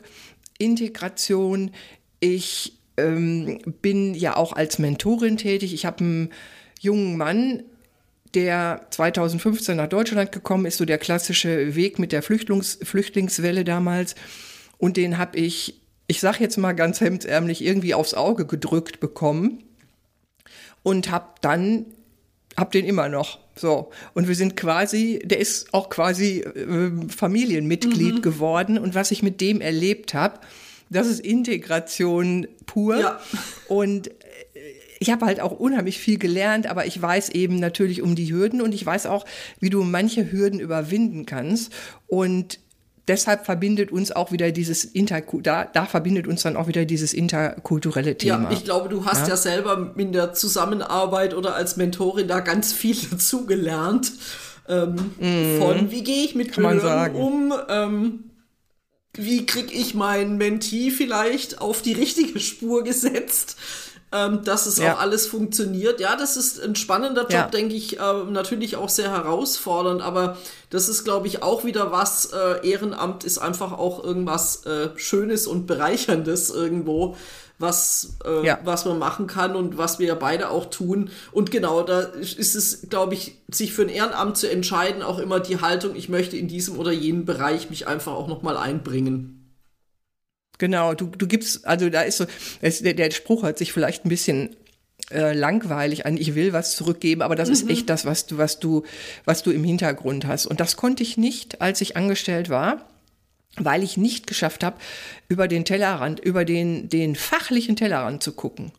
Integration. 0.58 1.70
Ich 2.20 2.76
ähm, 2.96 3.60
bin 3.80 4.14
ja 4.14 4.36
auch 4.36 4.52
als 4.52 4.78
Mentorin 4.78 5.36
tätig. 5.36 5.72
Ich 5.72 5.86
habe 5.86 6.04
einen 6.04 6.30
jungen 6.82 7.16
Mann, 7.16 7.62
der 8.34 8.86
2015 8.90 9.76
nach 9.76 9.88
Deutschland 9.88 10.32
gekommen 10.32 10.66
ist, 10.66 10.78
so 10.78 10.84
der 10.84 10.98
klassische 10.98 11.74
Weg 11.74 11.98
mit 11.98 12.12
der 12.12 12.22
Flüchtlings 12.22 12.78
Flüchtlingswelle 12.82 13.64
damals. 13.64 14.14
Und 14.78 14.96
den 14.96 15.18
habe 15.18 15.38
ich, 15.38 15.80
ich 16.06 16.20
sage 16.20 16.38
jetzt 16.40 16.56
mal 16.56 16.72
ganz 16.72 17.00
hemdsärmlich, 17.00 17.64
irgendwie 17.64 17.94
aufs 17.94 18.14
Auge 18.14 18.46
gedrückt 18.46 19.00
bekommen 19.00 19.62
und 20.82 21.10
habe 21.10 21.28
dann, 21.40 21.86
habe 22.56 22.70
den 22.70 22.84
immer 22.84 23.08
noch. 23.08 23.38
So, 23.54 23.90
und 24.14 24.28
wir 24.28 24.34
sind 24.34 24.56
quasi, 24.56 25.20
der 25.24 25.38
ist 25.38 25.72
auch 25.74 25.90
quasi 25.90 26.40
äh, 26.40 26.90
Familienmitglied 27.08 28.16
mhm. 28.16 28.22
geworden. 28.22 28.78
Und 28.78 28.94
was 28.94 29.10
ich 29.10 29.22
mit 29.22 29.40
dem 29.42 29.60
erlebt 29.60 30.14
habe, 30.14 30.40
das 30.88 31.06
ist 31.06 31.20
Integration 31.20 32.46
pur. 32.66 32.98
Ja. 32.98 33.20
Und 33.68 34.10
ich 35.02 35.10
habe 35.10 35.26
halt 35.26 35.40
auch 35.40 35.50
unheimlich 35.50 35.98
viel 35.98 36.16
gelernt, 36.16 36.68
aber 36.68 36.86
ich 36.86 37.02
weiß 37.02 37.30
eben 37.30 37.56
natürlich 37.56 38.02
um 38.02 38.14
die 38.14 38.32
Hürden 38.32 38.62
und 38.62 38.72
ich 38.72 38.86
weiß 38.86 39.06
auch, 39.06 39.26
wie 39.58 39.68
du 39.68 39.82
manche 39.82 40.30
Hürden 40.30 40.60
überwinden 40.60 41.26
kannst. 41.26 41.72
Und 42.06 42.60
deshalb 43.08 43.44
verbindet 43.44 43.90
uns 43.90 44.12
auch 44.12 44.30
wieder 44.30 44.52
dieses 44.52 44.84
Inter 44.84 45.20
da, 45.42 45.64
da 45.64 45.86
verbindet 45.86 46.28
uns 46.28 46.42
dann 46.42 46.56
auch 46.56 46.68
wieder 46.68 46.84
dieses 46.84 47.14
interkulturelle 47.14 48.16
Thema. 48.16 48.44
Ja, 48.44 48.52
ich 48.52 48.62
glaube, 48.62 48.88
du 48.88 49.04
hast 49.04 49.22
ja, 49.22 49.30
ja 49.30 49.36
selber 49.36 49.92
in 49.96 50.12
der 50.12 50.34
Zusammenarbeit 50.34 51.34
oder 51.34 51.56
als 51.56 51.76
Mentorin 51.76 52.28
da 52.28 52.38
ganz 52.38 52.72
viel 52.72 52.96
dazugelernt. 53.10 54.12
Ähm, 54.68 54.94
mm, 55.18 55.58
von 55.58 55.90
wie 55.90 56.04
gehe 56.04 56.24
ich 56.24 56.36
mit 56.36 56.54
Behörden 56.54 57.16
um? 57.16 57.52
Ähm, 57.68 58.24
wie 59.14 59.46
kriege 59.46 59.74
ich 59.74 59.96
mein 59.96 60.36
Mentee 60.38 60.92
vielleicht 60.92 61.60
auf 61.60 61.82
die 61.82 61.92
richtige 61.92 62.38
Spur 62.38 62.84
gesetzt? 62.84 63.56
Ähm, 64.12 64.44
dass 64.44 64.66
es 64.66 64.78
ja. 64.78 64.94
auch 64.94 65.00
alles 65.00 65.26
funktioniert. 65.26 66.00
Ja, 66.00 66.16
das 66.16 66.36
ist 66.36 66.62
ein 66.62 66.76
spannender 66.76 67.22
Job, 67.22 67.32
ja. 67.32 67.48
denke 67.48 67.74
ich, 67.74 67.98
äh, 67.98 68.24
natürlich 68.30 68.76
auch 68.76 68.88
sehr 68.88 69.10
herausfordernd, 69.10 70.02
aber 70.02 70.36
das 70.70 70.88
ist, 70.88 71.04
glaube 71.04 71.26
ich, 71.26 71.42
auch 71.42 71.64
wieder 71.64 71.92
was. 71.92 72.26
Äh, 72.32 72.68
Ehrenamt 72.68 73.24
ist 73.24 73.38
einfach 73.38 73.72
auch 73.72 74.04
irgendwas 74.04 74.66
äh, 74.66 74.90
Schönes 74.96 75.46
und 75.46 75.66
Bereicherndes 75.66 76.50
irgendwo 76.50 77.16
was, 77.58 78.18
äh, 78.26 78.44
ja. 78.44 78.58
was 78.64 78.84
man 78.84 78.98
machen 78.98 79.26
kann 79.26 79.56
und 79.56 79.78
was 79.78 79.98
wir 79.98 80.08
ja 80.08 80.14
beide 80.14 80.50
auch 80.50 80.66
tun. 80.66 81.10
Und 81.30 81.50
genau, 81.50 81.82
da 81.82 82.00
ist 82.00 82.54
es, 82.54 82.88
glaube 82.90 83.14
ich, 83.14 83.38
sich 83.50 83.72
für 83.72 83.82
ein 83.82 83.88
Ehrenamt 83.88 84.36
zu 84.36 84.50
entscheiden, 84.50 85.02
auch 85.02 85.18
immer 85.18 85.40
die 85.40 85.60
Haltung, 85.60 85.94
ich 85.94 86.08
möchte 86.08 86.36
in 86.36 86.48
diesem 86.48 86.78
oder 86.78 86.92
jenem 86.92 87.24
Bereich 87.24 87.70
mich 87.70 87.86
einfach 87.86 88.12
auch 88.12 88.28
nochmal 88.28 88.56
einbringen. 88.56 89.41
Genau, 90.58 90.94
du, 90.94 91.06
du 91.06 91.26
gibst, 91.26 91.66
also 91.66 91.90
da 91.90 92.02
ist 92.02 92.18
so, 92.18 92.26
es, 92.60 92.82
der, 92.82 92.94
der 92.94 93.10
Spruch 93.10 93.42
hört 93.42 93.58
sich 93.58 93.72
vielleicht 93.72 94.04
ein 94.04 94.08
bisschen 94.08 94.56
äh, 95.10 95.34
langweilig 95.34 96.06
an, 96.06 96.16
ich 96.16 96.34
will 96.34 96.52
was 96.52 96.76
zurückgeben, 96.76 97.22
aber 97.22 97.34
das 97.34 97.48
mhm. 97.48 97.54
ist 97.54 97.70
echt 97.70 97.90
das, 97.90 98.04
was 98.04 98.26
du, 98.26 98.38
was 98.38 98.60
du, 98.60 98.84
was 99.24 99.42
du 99.42 99.50
im 99.50 99.64
Hintergrund 99.64 100.26
hast. 100.26 100.46
Und 100.46 100.60
das 100.60 100.76
konnte 100.76 101.02
ich 101.02 101.16
nicht, 101.16 101.60
als 101.60 101.80
ich 101.80 101.96
angestellt 101.96 102.48
war, 102.48 102.88
weil 103.56 103.82
ich 103.82 103.96
nicht 103.96 104.26
geschafft 104.26 104.64
habe, 104.64 104.78
über 105.28 105.48
den 105.48 105.64
Tellerrand, 105.64 106.20
über 106.20 106.44
den, 106.44 106.88
den 106.88 107.16
fachlichen 107.16 107.76
Tellerrand 107.76 108.22
zu 108.22 108.32
gucken. 108.32 108.72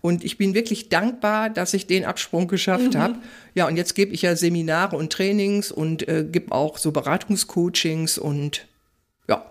Und 0.00 0.24
ich 0.24 0.36
bin 0.36 0.54
wirklich 0.54 0.90
dankbar, 0.90 1.48
dass 1.50 1.72
ich 1.72 1.86
den 1.86 2.04
Absprung 2.04 2.46
geschafft 2.46 2.94
mhm. 2.94 2.98
habe. 2.98 3.14
Ja, 3.54 3.66
und 3.66 3.76
jetzt 3.76 3.94
gebe 3.94 4.12
ich 4.12 4.22
ja 4.22 4.36
Seminare 4.36 4.96
und 4.96 5.12
Trainings 5.12 5.72
und 5.72 6.06
äh, 6.06 6.26
gebe 6.30 6.52
auch 6.52 6.76
so 6.78 6.92
Beratungscoachings 6.92 8.18
und 8.18 8.66
ja, 9.28 9.50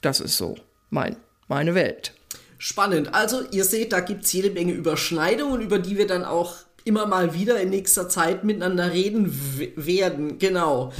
das 0.00 0.20
ist 0.20 0.36
so 0.36 0.56
mein, 0.90 1.16
meine 1.48 1.74
Welt. 1.74 2.12
Spannend. 2.58 3.14
Also 3.14 3.42
ihr 3.50 3.64
seht, 3.64 3.92
da 3.92 4.00
gibt 4.00 4.24
es 4.24 4.32
jede 4.32 4.50
Menge 4.50 4.72
Überschneidungen, 4.72 5.62
über 5.62 5.78
die 5.78 5.96
wir 5.96 6.06
dann 6.06 6.24
auch 6.24 6.56
immer 6.84 7.06
mal 7.06 7.34
wieder 7.34 7.60
in 7.60 7.70
nächster 7.70 8.08
Zeit 8.08 8.44
miteinander 8.44 8.92
reden 8.92 9.32
werden. 9.76 10.38
Genau. 10.38 10.92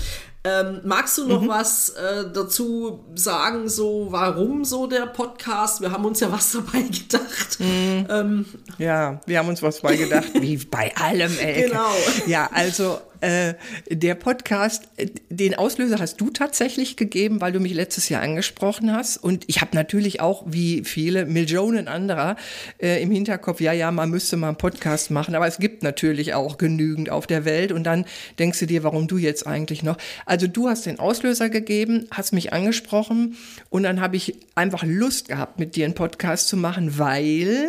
Ähm, 0.43 0.81
magst 0.85 1.19
du 1.19 1.29
noch 1.29 1.43
mhm. 1.43 1.49
was 1.49 1.91
äh, 1.91 2.25
dazu 2.33 3.05
sagen, 3.15 3.69
so 3.69 4.07
warum 4.09 4.65
so 4.65 4.87
der 4.87 5.05
Podcast? 5.05 5.83
Wir 5.83 5.93
haben 5.93 6.07
uns 6.07 6.21
ja 6.21 6.33
was 6.33 6.53
dabei 6.53 6.81
gedacht. 6.81 7.61
Mhm. 7.61 8.07
Ähm. 8.09 8.47
Ja, 8.79 9.21
wir 9.27 9.39
haben 9.39 9.49
uns 9.49 9.63
was 9.63 9.83
dabei 9.83 9.97
gedacht, 9.97 10.31
wie 10.41 10.57
bei 10.57 10.97
allem, 10.97 11.37
ey. 11.39 11.69
Genau. 11.69 11.91
Ja, 12.27 12.49
also 12.55 13.01
äh, 13.21 13.55
der 13.89 14.15
Podcast, 14.15 14.89
äh, 14.97 15.07
den 15.29 15.55
Auslöser 15.55 15.99
hast 15.99 16.21
du 16.21 16.31
tatsächlich 16.31 16.97
gegeben, 16.97 17.41
weil 17.41 17.53
du 17.53 17.61
mich 17.61 17.75
letztes 17.75 18.09
Jahr 18.09 18.23
angesprochen 18.23 18.93
hast. 18.93 19.17
Und 19.19 19.45
ich 19.47 19.61
habe 19.61 19.75
natürlich 19.75 20.21
auch, 20.21 20.45
wie 20.47 20.85
viele 20.85 21.27
Millionen 21.27 21.89
anderer, 21.89 22.37
äh, 22.81 23.03
im 23.03 23.11
Hinterkopf, 23.11 23.61
ja, 23.61 23.73
ja, 23.73 23.91
man 23.91 24.11
müsste 24.11 24.37
mal 24.37 24.49
einen 24.49 24.57
Podcast 24.57 25.11
machen. 25.11 25.35
Aber 25.35 25.47
es 25.47 25.59
gibt 25.59 25.83
natürlich 25.83 26.35
auch 26.35 26.59
genügend 26.59 27.11
auf 27.11 27.27
der 27.27 27.45
Welt. 27.45 27.73
Und 27.73 27.85
dann 27.85 28.05
denkst 28.39 28.59
du 28.61 28.67
dir, 28.67 28.85
warum 28.85 29.07
du 29.07 29.19
jetzt 29.19 29.47
eigentlich 29.47 29.83
noch? 29.83 29.97
Also 30.27 30.47
du 30.47 30.69
hast 30.69 30.87
den 30.87 30.99
Auslöser 30.99 31.49
gegeben, 31.51 32.07
hast 32.11 32.33
mich 32.33 32.53
angesprochen 32.53 33.37
und 33.69 33.83
dann 33.83 34.01
habe 34.01 34.17
ich 34.17 34.37
einfach 34.55 34.83
Lust 34.85 35.29
gehabt, 35.29 35.59
mit 35.59 35.77
dir 35.77 35.85
einen 35.85 35.95
Podcast 35.95 36.49
zu 36.49 36.57
machen, 36.57 36.99
weil 36.99 37.69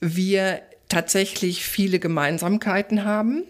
wir 0.00 0.60
tatsächlich 0.88 1.64
viele 1.64 1.98
Gemeinsamkeiten 1.98 3.04
haben 3.04 3.44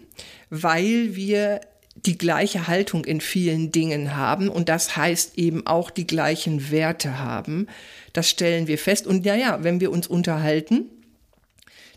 weil 0.55 1.15
wir 1.15 1.61
die 1.95 2.17
gleiche 2.17 2.67
Haltung 2.67 3.05
in 3.05 3.21
vielen 3.21 3.71
Dingen 3.71 4.15
haben 4.15 4.49
und 4.49 4.69
das 4.69 4.95
heißt 4.95 5.37
eben 5.37 5.65
auch 5.65 5.89
die 5.89 6.05
gleichen 6.05 6.69
Werte 6.69 7.17
haben. 7.17 7.67
Das 8.13 8.29
stellen 8.29 8.67
wir 8.67 8.77
fest. 8.77 9.07
Und 9.07 9.25
ja, 9.25 9.33
ja, 9.33 9.63
wenn 9.63 9.79
wir 9.79 9.91
uns 9.91 10.05
unterhalten, 10.05 10.85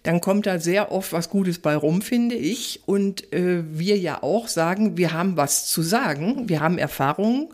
dann 0.04 0.22
kommt 0.22 0.46
da 0.46 0.58
sehr 0.58 0.90
oft 0.90 1.12
was 1.12 1.28
Gutes 1.28 1.58
bei 1.58 1.76
rum, 1.76 2.00
finde 2.00 2.34
ich. 2.34 2.80
Und 2.86 3.30
äh, 3.34 3.62
wir 3.78 3.98
ja 3.98 4.22
auch 4.22 4.48
sagen, 4.48 4.96
wir 4.96 5.12
haben 5.12 5.36
was 5.36 5.66
zu 5.66 5.82
sagen, 5.82 6.48
wir 6.48 6.60
haben 6.60 6.78
Erfahrungen 6.78 7.48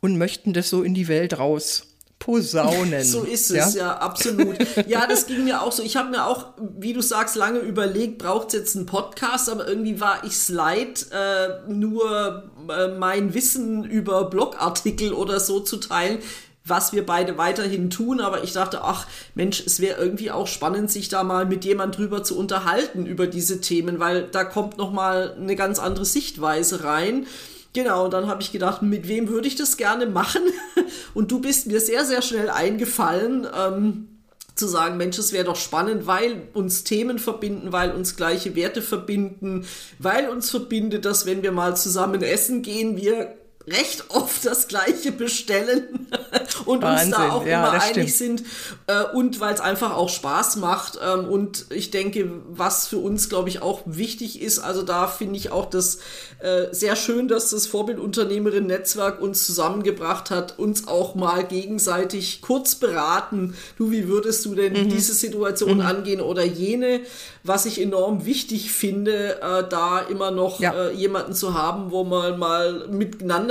und 0.00 0.18
möchten 0.18 0.52
das 0.52 0.68
so 0.68 0.84
in 0.84 0.94
die 0.94 1.08
Welt 1.08 1.38
raus 1.38 1.93
posaunen. 2.18 3.04
So 3.04 3.22
ist 3.22 3.50
es, 3.50 3.74
ja, 3.74 3.84
ja 3.84 3.96
absolut. 3.98 4.56
Ja, 4.86 5.06
das 5.06 5.26
ging 5.26 5.44
mir 5.44 5.62
auch 5.62 5.72
so. 5.72 5.82
Ich 5.82 5.96
habe 5.96 6.10
mir 6.10 6.24
auch, 6.26 6.54
wie 6.78 6.92
du 6.92 7.02
sagst, 7.02 7.36
lange 7.36 7.58
überlegt, 7.58 8.18
braucht 8.18 8.48
es 8.48 8.54
jetzt 8.54 8.76
einen 8.76 8.86
Podcast, 8.86 9.48
aber 9.50 9.68
irgendwie 9.68 10.00
war 10.00 10.24
ich 10.24 10.48
leid, 10.48 11.06
äh, 11.10 11.70
nur 11.70 12.50
äh, 12.68 12.88
mein 12.88 13.34
Wissen 13.34 13.84
über 13.84 14.24
Blogartikel 14.30 15.12
oder 15.12 15.40
so 15.40 15.60
zu 15.60 15.76
teilen 15.76 16.20
was 16.66 16.92
wir 16.92 17.04
beide 17.04 17.36
weiterhin 17.36 17.90
tun, 17.90 18.20
aber 18.20 18.42
ich 18.42 18.52
dachte, 18.54 18.82
ach 18.82 19.06
Mensch, 19.34 19.62
es 19.64 19.80
wäre 19.80 20.00
irgendwie 20.00 20.30
auch 20.30 20.46
spannend, 20.46 20.90
sich 20.90 21.10
da 21.10 21.22
mal 21.22 21.44
mit 21.44 21.64
jemand 21.64 21.98
drüber 21.98 22.24
zu 22.24 22.38
unterhalten 22.38 23.04
über 23.04 23.26
diese 23.26 23.60
Themen, 23.60 24.00
weil 24.00 24.22
da 24.22 24.44
kommt 24.44 24.78
noch 24.78 24.90
mal 24.90 25.36
eine 25.38 25.56
ganz 25.56 25.78
andere 25.78 26.06
Sichtweise 26.06 26.82
rein. 26.82 27.26
Genau, 27.74 28.04
und 28.04 28.12
dann 28.12 28.28
habe 28.28 28.40
ich 28.40 28.52
gedacht, 28.52 28.82
mit 28.82 29.08
wem 29.08 29.28
würde 29.28 29.48
ich 29.48 29.56
das 29.56 29.76
gerne 29.76 30.06
machen? 30.06 30.42
Und 31.14 31.32
du 31.32 31.40
bist 31.40 31.66
mir 31.66 31.80
sehr, 31.80 32.04
sehr 32.04 32.22
schnell 32.22 32.48
eingefallen. 32.48 33.48
Ähm, 33.52 34.08
zu 34.54 34.68
sagen, 34.68 34.96
Mensch, 34.96 35.18
es 35.18 35.32
wäre 35.32 35.44
doch 35.44 35.56
spannend, 35.56 36.06
weil 36.06 36.42
uns 36.54 36.84
Themen 36.84 37.18
verbinden, 37.18 37.72
weil 37.72 37.90
uns 37.90 38.14
gleiche 38.14 38.54
Werte 38.54 38.82
verbinden, 38.82 39.66
weil 39.98 40.28
uns 40.28 40.50
verbindet, 40.50 41.04
dass 41.04 41.26
wenn 41.26 41.42
wir 41.42 41.50
mal 41.50 41.76
zusammen 41.76 42.22
essen 42.22 42.62
gehen, 42.62 42.96
wir 42.96 43.34
recht 43.66 44.04
oft 44.10 44.44
das 44.44 44.68
gleiche 44.68 45.10
bestellen 45.10 46.06
und 46.66 46.82
Wahnsinn. 46.82 47.08
uns 47.08 47.16
da 47.16 47.32
auch 47.32 47.46
ja, 47.46 47.60
immer 47.60 47.82
einig 47.82 48.14
stimmt. 48.14 48.40
sind 48.40 48.42
äh, 48.86 49.04
und 49.14 49.40
weil 49.40 49.54
es 49.54 49.60
einfach 49.60 49.96
auch 49.96 50.10
Spaß 50.10 50.56
macht 50.56 50.98
ähm, 51.02 51.28
und 51.28 51.66
ich 51.70 51.90
denke, 51.90 52.30
was 52.48 52.86
für 52.88 52.98
uns 52.98 53.28
glaube 53.30 53.48
ich 53.48 53.62
auch 53.62 53.82
wichtig 53.86 54.42
ist, 54.42 54.58
also 54.58 54.82
da 54.82 55.06
finde 55.06 55.36
ich 55.36 55.50
auch 55.50 55.70
das 55.70 55.98
äh, 56.40 56.66
sehr 56.74 56.94
schön, 56.94 57.26
dass 57.26 57.50
das 57.50 57.66
Vorbildunternehmerin 57.66 58.66
Netzwerk 58.66 59.18
uns 59.22 59.46
zusammengebracht 59.46 60.30
hat, 60.30 60.58
uns 60.58 60.86
auch 60.86 61.14
mal 61.14 61.42
gegenseitig 61.42 62.42
kurz 62.42 62.74
beraten. 62.74 63.54
Du, 63.78 63.90
wie 63.90 64.08
würdest 64.08 64.44
du 64.44 64.54
denn 64.54 64.74
mhm. 64.74 64.90
diese 64.90 65.14
Situation 65.14 65.76
mhm. 65.76 65.86
angehen 65.86 66.20
oder 66.20 66.44
jene? 66.44 67.00
Was 67.44 67.64
ich 67.64 67.80
enorm 67.80 68.26
wichtig 68.26 68.72
finde, 68.72 69.40
äh, 69.40 69.66
da 69.68 70.00
immer 70.00 70.30
noch 70.30 70.60
ja. 70.60 70.90
jemanden 70.90 71.32
zu 71.32 71.54
haben, 71.54 71.90
wo 71.90 72.04
man 72.04 72.38
mal 72.38 72.88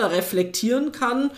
miteinander 0.04 0.16
reflektieren 0.16 0.92
kann. 0.92 1.32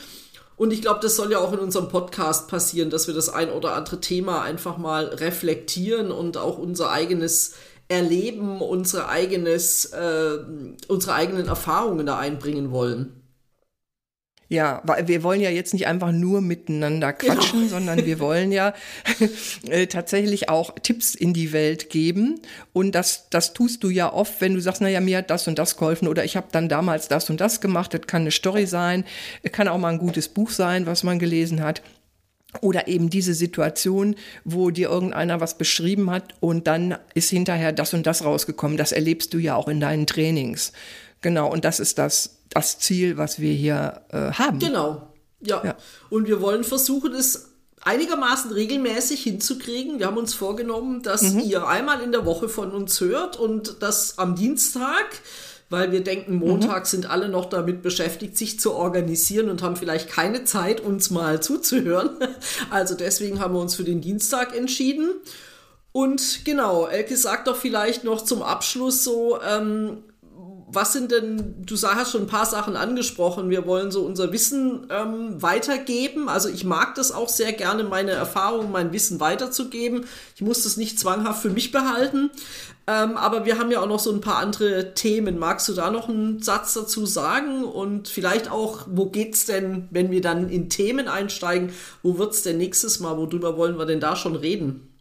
Und 0.57 0.71
ich 0.71 0.81
glaube, 0.81 0.99
das 1.01 1.15
soll 1.15 1.31
ja 1.31 1.39
auch 1.39 1.51
in 1.51 1.59
unserem 1.59 1.89
Podcast 1.89 2.47
passieren, 2.47 2.89
dass 2.89 3.07
wir 3.07 3.13
das 3.13 3.29
ein 3.29 3.51
oder 3.51 3.73
andere 3.73 3.99
Thema 3.99 4.41
einfach 4.41 4.77
mal 4.77 5.05
reflektieren 5.05 6.11
und 6.11 6.37
auch 6.37 6.57
unser 6.57 6.91
eigenes 6.91 7.55
Erleben, 7.87 8.61
unsere, 8.61 9.09
eigenes, 9.09 9.85
äh, 9.85 10.37
unsere 10.87 11.13
eigenen 11.13 11.47
Erfahrungen 11.47 12.05
da 12.05 12.17
einbringen 12.17 12.71
wollen. 12.71 13.21
Ja, 14.47 14.81
weil 14.85 15.07
wir 15.07 15.23
wollen 15.23 15.41
ja 15.41 15.49
jetzt 15.49 15.73
nicht 15.73 15.87
einfach 15.87 16.11
nur 16.11 16.39
miteinander 16.39 17.13
quatschen, 17.13 17.61
genau. 17.61 17.71
sondern 17.71 18.05
wir 18.05 18.19
wollen 18.19 18.51
ja 18.51 18.75
äh, 19.69 19.87
tatsächlich 19.87 20.49
auch 20.49 20.75
Tipps 20.83 21.15
in 21.15 21.33
die 21.33 21.51
Welt 21.51 21.89
geben. 21.89 22.39
Und 22.71 22.93
das, 22.93 23.27
das 23.31 23.53
tust 23.53 23.83
du 23.83 23.89
ja 23.89 24.13
oft, 24.13 24.41
wenn 24.41 24.53
du 24.53 24.61
sagst, 24.61 24.81
naja, 24.81 25.01
mir 25.01 25.19
hat 25.19 25.31
das 25.31 25.47
und 25.47 25.57
das 25.57 25.77
geholfen 25.77 26.07
oder 26.07 26.23
ich 26.23 26.37
habe 26.37 26.47
dann 26.51 26.69
damals 26.69 27.07
das 27.07 27.29
und 27.31 27.41
das 27.41 27.59
gemacht. 27.59 27.93
Das 27.95 28.01
kann 28.05 28.21
eine 28.21 28.31
Story 28.31 28.67
sein, 28.67 29.03
kann 29.51 29.67
auch 29.67 29.79
mal 29.79 29.93
ein 29.93 29.99
gutes 29.99 30.27
Buch 30.27 30.51
sein, 30.51 30.85
was 30.85 31.03
man 31.03 31.17
gelesen 31.17 31.63
hat. 31.63 31.81
Oder 32.61 32.87
eben 32.87 33.09
diese 33.09 33.33
Situation, 33.33 34.15
wo 34.43 34.69
dir 34.69 34.89
irgendeiner 34.89 35.41
was 35.41 35.57
beschrieben 35.57 36.11
hat 36.11 36.35
und 36.39 36.67
dann 36.67 36.97
ist 37.15 37.29
hinterher 37.29 37.71
das 37.71 37.93
und 37.93 38.05
das 38.05 38.23
rausgekommen. 38.23 38.77
Das 38.77 38.91
erlebst 38.91 39.33
du 39.33 39.39
ja 39.39 39.55
auch 39.55 39.67
in 39.67 39.79
deinen 39.79 40.07
Trainings. 40.07 40.71
Genau, 41.21 41.51
und 41.51 41.65
das 41.65 41.79
ist 41.79 41.97
das, 41.97 42.37
das 42.49 42.79
Ziel, 42.79 43.17
was 43.17 43.39
wir 43.39 43.53
hier 43.53 44.01
äh, 44.09 44.31
haben. 44.31 44.59
Genau, 44.59 45.13
ja. 45.41 45.63
ja. 45.63 45.75
Und 46.09 46.27
wir 46.27 46.41
wollen 46.41 46.63
versuchen, 46.63 47.13
es 47.13 47.51
einigermaßen 47.81 48.51
regelmäßig 48.51 49.21
hinzukriegen. 49.23 49.99
Wir 49.99 50.07
haben 50.07 50.17
uns 50.17 50.33
vorgenommen, 50.33 51.03
dass 51.03 51.21
mhm. 51.21 51.41
ihr 51.41 51.67
einmal 51.67 52.01
in 52.01 52.11
der 52.11 52.25
Woche 52.25 52.49
von 52.49 52.71
uns 52.71 52.99
hört 52.99 53.37
und 53.37 53.81
das 53.81 54.17
am 54.17 54.35
Dienstag 54.35 55.21
weil 55.69 55.91
wir 55.91 56.03
denken, 56.03 56.35
Montag 56.35 56.83
mhm. 56.83 56.87
sind 56.87 57.09
alle 57.09 57.29
noch 57.29 57.45
damit 57.45 57.81
beschäftigt, 57.81 58.37
sich 58.37 58.59
zu 58.59 58.73
organisieren 58.73 59.49
und 59.49 59.63
haben 59.63 59.75
vielleicht 59.75 60.09
keine 60.09 60.43
Zeit, 60.43 60.79
uns 60.79 61.09
mal 61.09 61.41
zuzuhören. 61.41 62.11
Also 62.69 62.95
deswegen 62.95 63.39
haben 63.39 63.53
wir 63.53 63.59
uns 63.59 63.75
für 63.75 63.83
den 63.83 64.01
Dienstag 64.01 64.55
entschieden. 64.55 65.11
Und 65.91 66.45
genau, 66.45 66.87
Elke 66.87 67.15
sagt 67.15 67.47
doch 67.47 67.55
vielleicht 67.55 68.03
noch 68.03 68.23
zum 68.23 68.41
Abschluss 68.41 69.03
so, 69.03 69.39
ähm, 69.41 70.03
was 70.75 70.93
sind 70.93 71.11
denn, 71.11 71.55
du 71.65 71.75
hast 71.75 72.11
schon 72.11 72.23
ein 72.23 72.27
paar 72.27 72.45
Sachen 72.45 72.75
angesprochen, 72.75 73.49
wir 73.49 73.65
wollen 73.65 73.91
so 73.91 74.03
unser 74.03 74.31
Wissen 74.31 74.87
ähm, 74.89 75.41
weitergeben. 75.41 76.29
Also 76.29 76.49
ich 76.49 76.63
mag 76.65 76.95
das 76.95 77.11
auch 77.11 77.29
sehr 77.29 77.53
gerne, 77.53 77.83
meine 77.83 78.11
Erfahrungen, 78.11 78.71
mein 78.71 78.93
Wissen 78.93 79.19
weiterzugeben. 79.19 80.05
Ich 80.35 80.41
muss 80.41 80.63
das 80.63 80.77
nicht 80.77 80.99
zwanghaft 80.99 81.41
für 81.41 81.49
mich 81.49 81.71
behalten. 81.71 82.29
Ähm, 82.87 83.17
aber 83.17 83.45
wir 83.45 83.57
haben 83.57 83.71
ja 83.71 83.81
auch 83.81 83.87
noch 83.87 83.99
so 83.99 84.11
ein 84.11 84.21
paar 84.21 84.37
andere 84.37 84.93
Themen. 84.93 85.39
Magst 85.39 85.67
du 85.67 85.73
da 85.73 85.89
noch 85.89 86.09
einen 86.09 86.41
Satz 86.41 86.73
dazu 86.73 87.05
sagen? 87.05 87.63
Und 87.63 88.07
vielleicht 88.07 88.51
auch, 88.51 88.81
wo 88.87 89.07
geht's 89.07 89.45
denn, 89.45 89.87
wenn 89.89 90.11
wir 90.11 90.21
dann 90.21 90.49
in 90.49 90.69
Themen 90.69 91.07
einsteigen, 91.07 91.71
wo 92.03 92.17
wird's 92.19 92.43
denn 92.43 92.57
nächstes 92.57 92.99
Mal? 92.99 93.17
Worüber 93.17 93.57
wollen 93.57 93.79
wir 93.79 93.85
denn 93.85 93.99
da 93.99 94.15
schon 94.15 94.35
reden? 94.35 94.94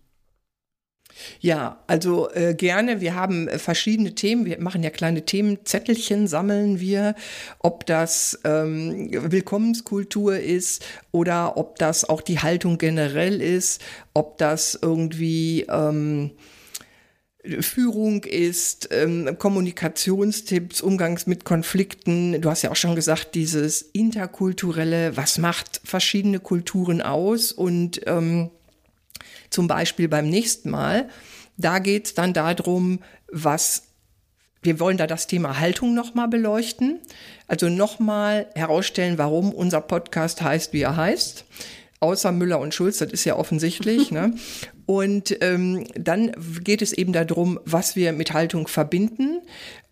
Ja, 1.40 1.78
also 1.86 2.30
äh, 2.30 2.54
gerne. 2.54 3.00
Wir 3.00 3.14
haben 3.14 3.48
äh, 3.48 3.58
verschiedene 3.58 4.14
Themen. 4.14 4.44
Wir 4.44 4.60
machen 4.60 4.82
ja 4.82 4.90
kleine 4.90 5.24
Themenzettelchen, 5.24 6.26
sammeln 6.26 6.80
wir, 6.80 7.14
ob 7.58 7.86
das 7.86 8.40
ähm, 8.44 9.08
Willkommenskultur 9.10 10.38
ist 10.38 10.84
oder 11.12 11.56
ob 11.56 11.78
das 11.78 12.08
auch 12.08 12.20
die 12.20 12.40
Haltung 12.40 12.78
generell 12.78 13.40
ist, 13.40 13.80
ob 14.12 14.38
das 14.38 14.78
irgendwie 14.80 15.66
ähm, 15.68 16.32
Führung 17.60 18.24
ist, 18.24 18.88
ähm, 18.90 19.36
Kommunikationstipps, 19.38 20.80
Umgangs 20.80 21.26
mit 21.26 21.44
Konflikten. 21.44 22.40
Du 22.40 22.48
hast 22.48 22.62
ja 22.62 22.70
auch 22.70 22.76
schon 22.76 22.94
gesagt, 22.94 23.34
dieses 23.34 23.82
interkulturelle, 23.82 25.16
was 25.16 25.38
macht 25.38 25.80
verschiedene 25.84 26.40
Kulturen 26.40 27.02
aus 27.02 27.52
und 27.52 28.00
ähm, 28.06 28.50
zum 29.54 29.68
Beispiel 29.68 30.08
beim 30.08 30.28
nächsten 30.28 30.70
Mal, 30.70 31.08
da 31.56 31.78
geht 31.78 32.06
es 32.06 32.14
dann 32.14 32.34
darum, 32.34 32.98
was 33.30 33.84
wir 34.62 34.80
wollen 34.80 34.96
da 34.96 35.06
das 35.06 35.26
Thema 35.26 35.60
Haltung 35.60 35.94
nochmal 35.94 36.26
beleuchten. 36.28 37.00
Also 37.46 37.68
nochmal 37.68 38.46
herausstellen, 38.54 39.18
warum 39.18 39.52
unser 39.52 39.82
Podcast 39.82 40.40
heißt, 40.40 40.72
wie 40.72 40.80
er 40.80 40.96
heißt. 40.96 41.44
Außer 42.00 42.32
Müller 42.32 42.58
und 42.58 42.74
Schulz, 42.74 42.98
das 42.98 43.12
ist 43.12 43.24
ja 43.24 43.36
offensichtlich. 43.36 44.10
ne? 44.10 44.34
Und 44.86 45.36
ähm, 45.42 45.86
dann 45.94 46.32
geht 46.62 46.82
es 46.82 46.92
eben 46.92 47.12
darum, 47.12 47.58
was 47.64 47.96
wir 47.96 48.12
mit 48.12 48.32
Haltung 48.34 48.66
verbinden, 48.66 49.40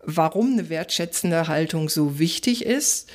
warum 0.03 0.53
eine 0.53 0.69
wertschätzende 0.69 1.47
Haltung 1.47 1.89
so 1.89 2.19
wichtig 2.19 2.65
ist 2.65 3.09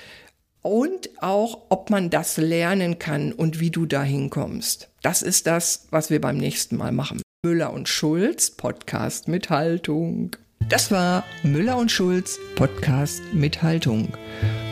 und 0.68 1.10
auch, 1.22 1.62
ob 1.70 1.90
man 1.90 2.10
das 2.10 2.36
lernen 2.36 2.98
kann 2.98 3.32
und 3.32 3.58
wie 3.58 3.70
du 3.70 3.86
dahin 3.86 4.28
kommst. 4.28 4.90
Das 5.02 5.22
ist 5.22 5.46
das, 5.46 5.86
was 5.90 6.10
wir 6.10 6.20
beim 6.20 6.36
nächsten 6.36 6.76
Mal 6.76 6.92
machen. 6.92 7.22
Müller 7.42 7.72
und 7.72 7.88
Schulz, 7.88 8.50
Podcast 8.50 9.28
mit 9.28 9.48
Haltung. 9.48 10.36
Das 10.68 10.90
war 10.90 11.24
Müller 11.42 11.78
und 11.78 11.90
Schulz, 11.90 12.38
Podcast 12.56 13.22
mit 13.32 13.62
Haltung. 13.62 14.08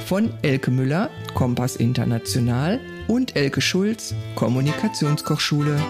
Von 0.04 0.32
Elke 0.42 0.70
Müller, 0.70 1.09
Kompass 1.35 1.76
International 1.76 2.78
und 3.09 3.35
Elke 3.35 3.61
Schulz, 3.61 4.14
Kommunikationskochschule. 4.35 5.80